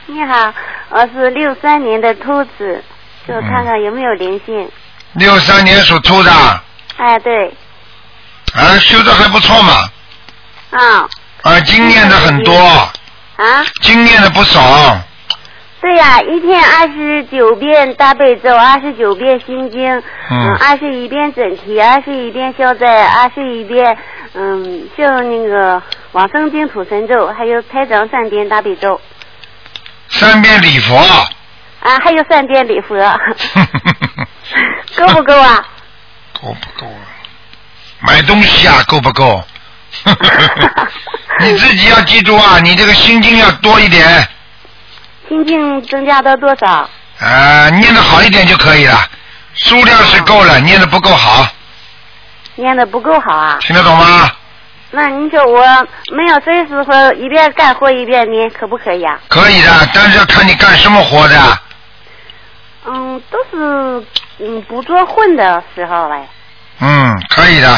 [0.06, 0.52] 你好，
[0.90, 2.84] 我是六三年的兔子，
[3.26, 4.70] 就看看有没有灵性。
[5.14, 6.30] 六三年属兔的，
[6.98, 7.48] 哎，对，
[8.54, 9.72] 啊，修的还不错嘛，
[10.70, 11.08] 啊。
[11.42, 12.54] 啊，经验的很多，
[13.36, 14.60] 啊，经验的不少，
[15.80, 20.56] 对呀、一天二十九遍大悲咒，二十九遍心经，嗯。
[20.60, 23.96] 二十一遍整体，二十一遍消灾，二十一遍
[24.34, 25.82] 嗯，就那个
[26.14, 29.00] 往生净土神咒，还有台长三遍大悲咒，
[30.08, 32.94] 三遍礼佛，啊，还有三遍礼佛，
[34.96, 35.66] 够不够啊？
[36.40, 37.02] 够不够啊？
[37.98, 39.42] 买东西啊，够不够？
[41.40, 44.28] 你自己要记住啊，你这个心经要多一点，
[45.28, 46.88] 心经增加到多少？
[47.18, 48.96] 啊，念的好一点就可以了，
[49.54, 51.44] 数量是够了，念的不够好，
[52.54, 53.58] 念的不够好啊？
[53.60, 54.30] 听得懂吗？
[54.94, 55.60] 那你说我
[56.14, 59.18] 没有随时候一边干活一边念，可不可以啊？
[59.28, 61.36] 可以的，但是要看你干什么活的。
[62.86, 64.06] 嗯，都是
[64.38, 66.28] 嗯不做混的时候嘞。
[66.80, 67.68] 嗯，可以的，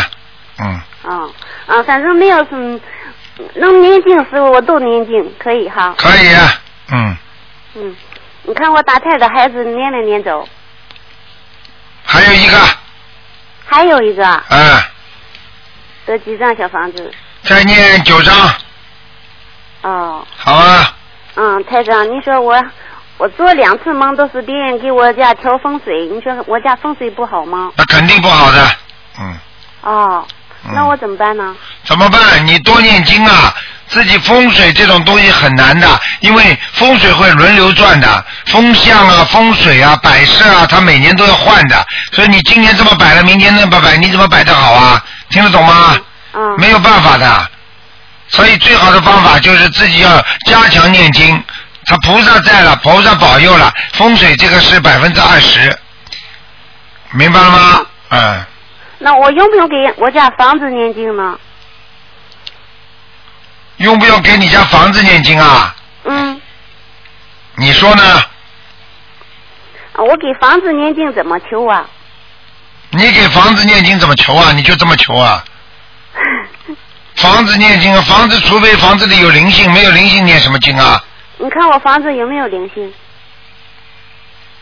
[0.58, 1.32] 嗯，嗯
[1.66, 2.78] 啊，反正没有什么
[3.54, 5.94] 能念经时候我都念经，可以哈。
[5.96, 6.34] 可以，
[6.92, 7.16] 嗯，
[7.76, 7.96] 嗯，
[8.42, 10.46] 你看我打胎的孩子撵没撵走？
[12.04, 12.58] 还有一个，
[13.64, 14.82] 还有一个嗯，
[16.06, 17.12] 得几张小房子？
[17.42, 18.34] 再念九张，
[19.82, 20.96] 哦，好啊？
[21.34, 22.60] 嗯，台长，你说我
[23.18, 27.72] 我做两次梦都是别人给我家调风水，你说我家风水不好吗？
[27.76, 28.66] 那肯定不好的，
[29.20, 29.38] 嗯，
[29.82, 30.26] 哦，
[30.72, 31.54] 那我怎么办呢？
[31.84, 32.46] 怎么办？
[32.46, 33.54] 你多念经啊！
[33.88, 35.88] 自己风水这种东西很难的，
[36.18, 41.86] 因为风水会轮流转的，风向啊、风水啊、摆设啊，它每年都要换的。
[42.10, 45.04] 所以你今年这么摆了，明年那么摆，你怎么摆得好啊？
[45.30, 45.96] 听得懂吗？
[46.32, 46.56] 嗯。
[46.58, 47.48] 没有办法的，
[48.28, 51.40] 所以最好的方法就是自己要加强念经。
[51.84, 55.78] 他菩萨在了，菩萨保佑了，风水这个是百分之二十，
[57.12, 57.86] 明白了吗？
[58.08, 58.44] 嗯。
[59.06, 61.38] 那我用不用给我家房子念经呢？
[63.76, 65.76] 用不用给你家房子念经啊？
[66.06, 66.40] 嗯，
[67.54, 68.02] 你说呢？
[69.92, 71.88] 啊我给房子念经怎么求啊？
[72.90, 74.50] 你给房子念经怎么求啊？
[74.50, 75.44] 你就这么求啊？
[77.14, 81.00] 房子念经啊，房子除非房子里有灵性，没有灵性念什么经啊？
[81.38, 82.92] 你看我房子有没有灵性？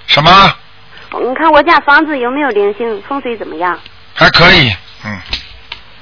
[0.06, 0.54] 什么？
[1.12, 3.02] 你看我家房子有没有灵性？
[3.08, 3.80] 风水怎么样？
[4.14, 5.20] 还可以，嗯，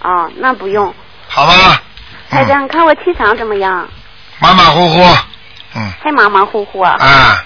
[0.03, 0.95] 哦，那不用。
[1.29, 1.81] 好吧，
[2.31, 3.89] 台长，看我气场怎么样？
[4.39, 5.17] 马马虎虎，
[5.75, 6.97] 嗯还马马虎虎啊。
[6.99, 7.45] 啊。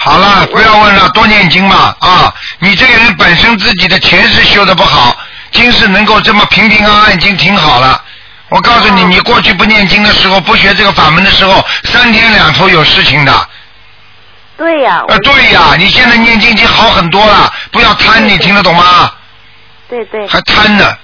[0.00, 2.32] 好了，不要问了，多念经嘛啊！
[2.60, 5.16] 你这个人本身自己的前世修的不好，
[5.50, 8.02] 今世能够这么平平安安，已经挺好了。
[8.48, 13.48] 我告诉你，你过去不念经的时候，不学这个法门的时候，三天两头有事情的。
[14.56, 19.12] 对呀、呃，对呀，你现在念经已经好很多了，不要贪，你听得懂吗？
[19.88, 20.26] 对对。
[20.28, 20.96] 还贪呢？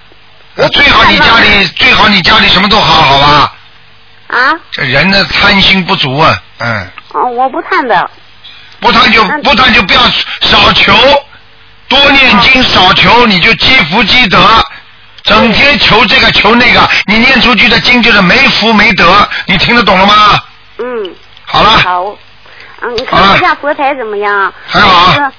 [0.57, 3.53] 呃最好你家里最好你家里什么都好，好吧？
[4.29, 4.55] 啊？
[4.71, 8.11] 这人的贪心不足啊，嗯，哦，我不贪的。
[8.79, 10.01] 不贪就不贪就不要
[10.43, 10.95] 少求，
[11.89, 14.39] 多念经少求，你就积福积德。
[15.25, 20.41] 整天求这个求那个，你念出去的经就是没福没德，你听得懂了吗？
[20.79, 21.15] 嗯。
[21.47, 21.71] 好了。
[21.79, 22.17] 好。
[22.83, 24.55] 嗯，你看我家佛台怎么样？
[24.69, 25.33] 还好啊。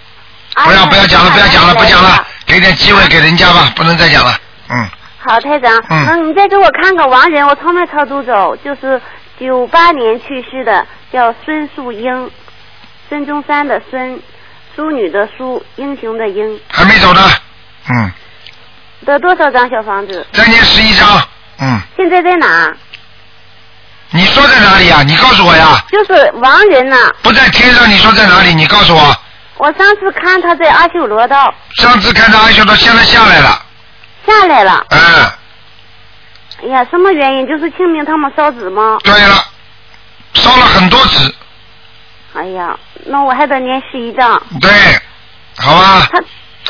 [0.64, 4.34] 不要不要讲了，不要讲了，不讲了啊，给点机会给人家吧，不能再讲了。
[4.70, 4.90] 嗯，
[5.20, 9.02] 好，台长，嗯那你再给我看个亡人，我从没超度走，就是
[9.40, 12.32] 九八年去世的，叫孙素英，
[13.10, 14.20] 孙中山的孙，
[14.76, 17.22] 淑女的淑，英雄的英，还没走呢。
[17.90, 18.12] 嗯，
[19.06, 20.26] 得多少张小房子？
[20.32, 21.22] 再念十一张。
[21.60, 22.74] 嗯，现在在哪？
[24.12, 25.04] 你说在哪里呀？
[25.06, 25.84] 你告诉我呀。
[25.92, 28.54] 就是亡人呐、不在天上，你说在哪里？
[28.54, 29.16] 你告诉我。
[29.58, 33.62] 我上次看他在阿修罗道上次看到阿修罗，现在下来了。
[34.28, 35.00] 下来了，嗯，
[36.64, 37.48] 哎呀，什么原因？
[37.48, 38.98] 就是清明他们烧纸吗？
[39.04, 39.46] 对了，
[40.34, 41.34] 烧了很多纸。
[42.34, 44.42] 哎呀，那我还得念十一章。
[44.60, 44.72] 对，
[45.58, 46.08] 好吧。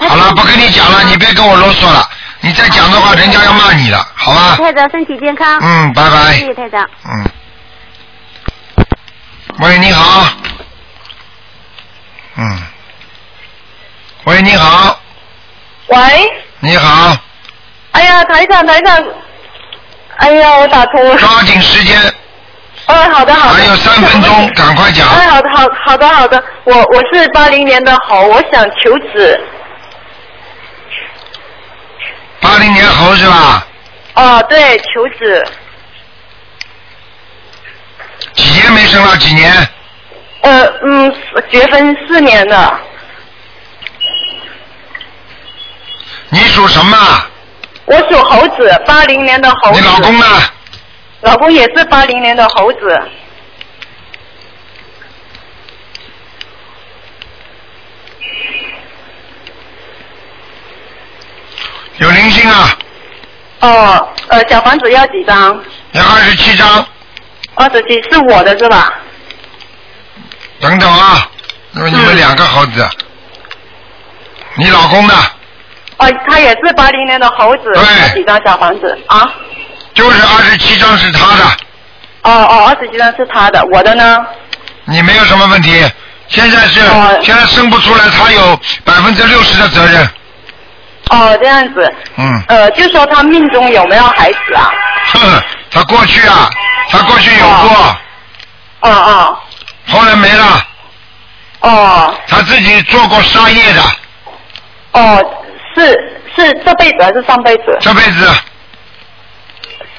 [0.08, 2.08] 好了，不跟你讲了，你别跟我啰嗦了。
[2.42, 4.58] 你再讲的话，人家要骂你了，好吧？
[4.58, 5.58] 太长身体健康。
[5.62, 6.88] 嗯拜拜谢谢太长。
[7.06, 7.26] 嗯。
[9.60, 10.28] 喂，你好。
[12.36, 12.60] 嗯。
[14.26, 15.00] 喂，你好。
[15.88, 15.98] 喂，
[16.60, 17.16] 你好。
[17.92, 19.04] 哎呀，台长，台长，
[20.18, 21.16] 哎呀，我打通了。
[21.18, 21.96] 抓紧时间。
[22.88, 23.56] 嗯，好的，好的。
[23.56, 25.08] 还有三分钟，赶快讲。
[25.10, 26.44] 哎，好的，好，好的，好的。
[26.64, 29.40] 我我是八零年的猴，我想求子。
[32.42, 33.68] 八零年猴是吧？
[34.16, 35.48] 哦，对，求子。
[38.34, 39.16] 几年没生了？
[39.18, 39.54] 几年？
[40.42, 41.16] 呃，嗯，
[41.52, 42.80] 结婚四年了。
[46.36, 46.98] 你属什么？
[47.86, 49.80] 我属猴子，八零年的猴子。
[49.80, 50.26] 你老公呢？
[51.22, 53.02] 老公也是八零年的猴子。
[62.00, 62.78] 有灵性啊！
[63.62, 65.64] 哦，呃，小房子要几张？
[65.94, 66.86] 要二十七张。
[67.54, 68.94] 二十七是我的是吧？
[70.60, 71.30] 等等啊，
[71.72, 72.86] 那么你们两个猴子，
[74.56, 75.14] 你老公呢？
[75.98, 79.30] 哦，他也是八零年的猴子，要几张小房子啊？
[79.94, 81.46] 就是二十七张是他的，
[82.24, 84.26] 哦哦，二十七张是他的，我的呢？
[84.86, 85.84] 你没有什么问题。
[86.28, 86.82] 现在是、
[87.22, 90.10] 现在生不出来，他有百分之六十的责任。
[91.12, 91.94] 哦，这样子。
[92.18, 92.44] 嗯。
[92.48, 94.72] 呃，就说他命中有没有孩子啊？
[95.14, 96.50] 哼，他过去啊，
[96.90, 97.98] 他过去有过，
[98.82, 99.40] 哦哦
[99.88, 100.68] 后来没了。
[101.60, 102.16] 哦。
[102.28, 103.82] 他自己做过商业的，
[104.94, 105.24] 哦，
[105.76, 107.78] 是是这辈子还是上辈子？
[107.82, 108.30] 这辈子。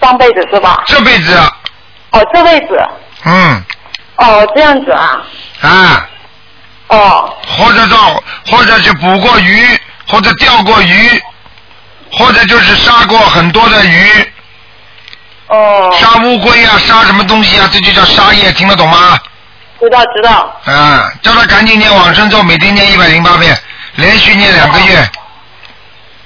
[0.00, 0.82] 上辈子是吧？
[0.86, 1.36] 这辈子。
[2.10, 2.88] 哦，这辈子。
[3.24, 3.62] 嗯，
[4.16, 5.22] 哦，这样子啊。
[5.62, 6.08] 啊。
[6.88, 7.36] 哦。
[7.46, 9.66] 或者到，或者是捕过鱼，
[10.08, 11.22] 或者钓过鱼，
[12.12, 14.32] 或者就是杀过很多的鱼。
[15.48, 15.90] 哦。
[16.00, 17.68] 杀乌龟啊，杀什么东西啊？
[17.72, 19.18] 这就叫杀业，听得懂吗？
[19.78, 20.60] 知道知道。
[20.66, 23.54] 嗯，叫他赶紧念往生咒，每天念一百零八遍，
[23.96, 24.96] 连续念两个月。
[25.00, 25.08] 哦，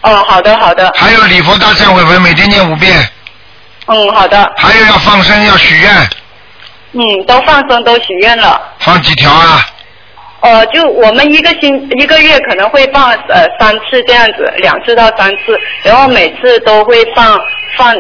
[0.03, 0.92] 好的好的。
[0.96, 2.96] 还有礼佛大忏悔文，每天念五遍。
[3.86, 4.51] 嗯，好的。
[4.57, 5.92] 还有要放生，要许愿，
[6.92, 8.61] 嗯，都放生都许愿了。
[8.78, 9.66] 放几条啊？
[10.42, 17.38] 呃，就我们一个星一个月可能会放呃三次这样子，两次到三次，然后每次都会放
[17.76, 17.94] 放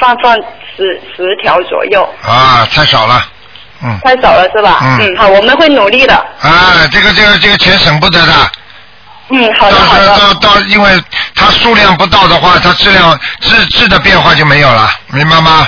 [0.00, 0.34] 放放
[0.74, 3.22] 十十条左右，啊，太少了。
[3.82, 3.98] 嗯。
[4.02, 4.78] 太少了是吧？
[5.00, 6.14] 嗯好，我们会努力的。
[6.14, 8.32] 啊，这个这个这个钱省不得的。
[9.32, 10.06] 嗯，好的好的。
[10.08, 11.02] 到到到，因为
[11.34, 15.66] 它数量不到的话，它质量质质的变化就没有了，明白吗？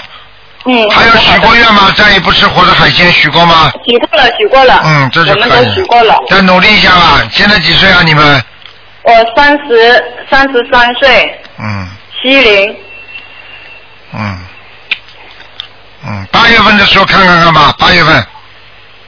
[0.67, 0.91] 嗯。
[0.91, 1.91] 还有许过愿吗？
[1.97, 3.73] 再也不吃活的海鲜，许过吗？
[3.87, 4.81] 许过了，许过了。
[4.85, 6.15] 嗯，这是我们都可以许过了。
[6.29, 7.23] 再努力一下吧。
[7.33, 8.03] 现在几岁啊？
[8.05, 8.45] 你们？
[9.03, 11.89] 我三十三十三岁，嗯
[12.23, 12.77] 七零。
[14.13, 14.39] 嗯
[16.07, 18.27] 嗯，八月份的时候看看看吧，八月份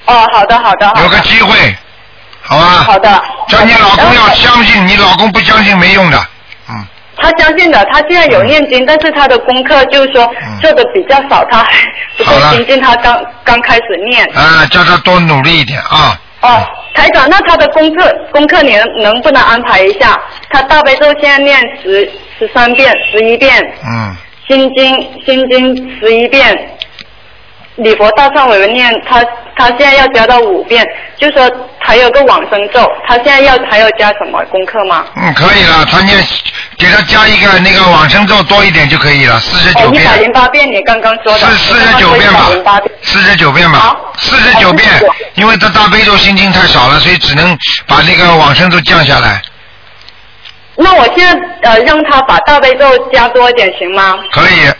[0.06, 0.58] 哦，好的。
[0.58, 1.76] 好的有个机会，
[2.46, 2.64] 好吧？
[2.84, 3.22] 好的。
[3.48, 6.18] 叫你老公要相信，你老公不相信没用的。
[6.68, 6.86] 嗯
[7.18, 11.72] 他相信的，他现在有念经，但是他的功课就是说嗯做的比较少，他还
[12.18, 14.22] 不够精进，他刚刚开始念。
[14.34, 16.20] 啊，叫他多努力一点啊。
[16.42, 20.20] 哦，台长，那他的功课功课你能能不能安排一下？
[20.50, 22.04] 他大悲咒现在念十
[22.38, 23.50] 十三遍、十一遍，
[23.82, 24.14] 嗯，
[24.46, 24.94] 心经
[25.24, 26.76] 心经十一遍，
[27.76, 29.24] 礼佛大忏悔文念他
[29.56, 30.86] 他现在要加到五遍，
[31.16, 35.04] 就说还有个往生咒，他现在要还要加什么功课吗？
[35.16, 36.22] 嗯，可以了，他念
[36.76, 40.04] 给他加一个那个往生咒多一点就可以了，四十九哦，一遍。
[40.04, 41.38] 百零八遍你刚刚说的。
[41.38, 42.80] 四四十九遍吧。
[43.02, 44.88] 四十九遍吧，四十九遍，
[45.34, 49.40] 因为他大悲咒心经太少了，所以只能把那个往生咒降下来，
[50.76, 54.16] 那我现在呃让他把大悲咒加多一点行吗？
[54.32, 54.70] 可以。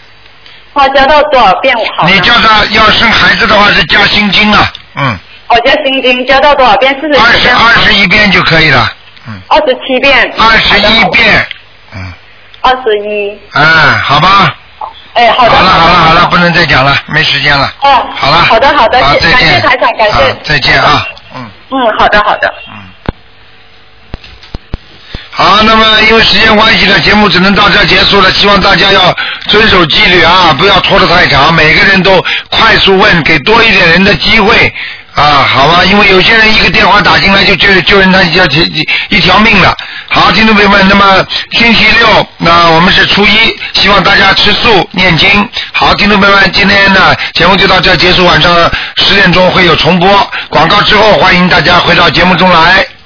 [0.77, 2.07] 话加到多少遍好？
[2.07, 5.19] 你叫他要生孩子的话是加心经啊，嗯，
[5.49, 6.95] 我加心经加到多少遍？
[7.01, 8.93] 四十二十二十一遍就可以了，
[9.27, 10.33] 嗯二十七遍。
[10.39, 11.47] 二十一遍，
[11.95, 12.13] 嗯
[12.61, 13.39] 二十一。
[13.53, 13.63] 哎，
[14.05, 14.55] 好吧。
[15.15, 15.51] 哎，好的。
[15.51, 17.73] 好了好了好了，不能再讲了，没时间了。
[17.81, 18.07] 哦。
[18.15, 18.37] 好了。
[18.37, 19.61] 好的好的，感谢。
[19.61, 20.37] 台长，感谢。
[20.43, 21.07] 再见啊。
[21.35, 22.55] 嗯，嗯好的好的。
[25.39, 28.33] 好，那么因为时间关系呢，节目只能到这结束了。
[28.33, 29.15] 希望大家要
[29.49, 34.73] 遵守纪律啊，不要拖得太长，每个人都快速问，给多一点人的机会
[35.15, 35.85] 啊，好吧？
[35.85, 38.47] 因为有些人一个电话打进来就救救人他一条
[39.11, 39.77] 一条命了。
[40.09, 41.23] 好，听众朋友们，那么
[41.53, 45.29] 星期六，那我们是初一，希望大家吃素念经。
[45.73, 48.55] 好，听众朋友们，今天呢节目就到这结束，晚上
[48.97, 50.09] 十点钟会有重播。
[50.49, 52.87] 广告之后，欢迎大家回到节目中来。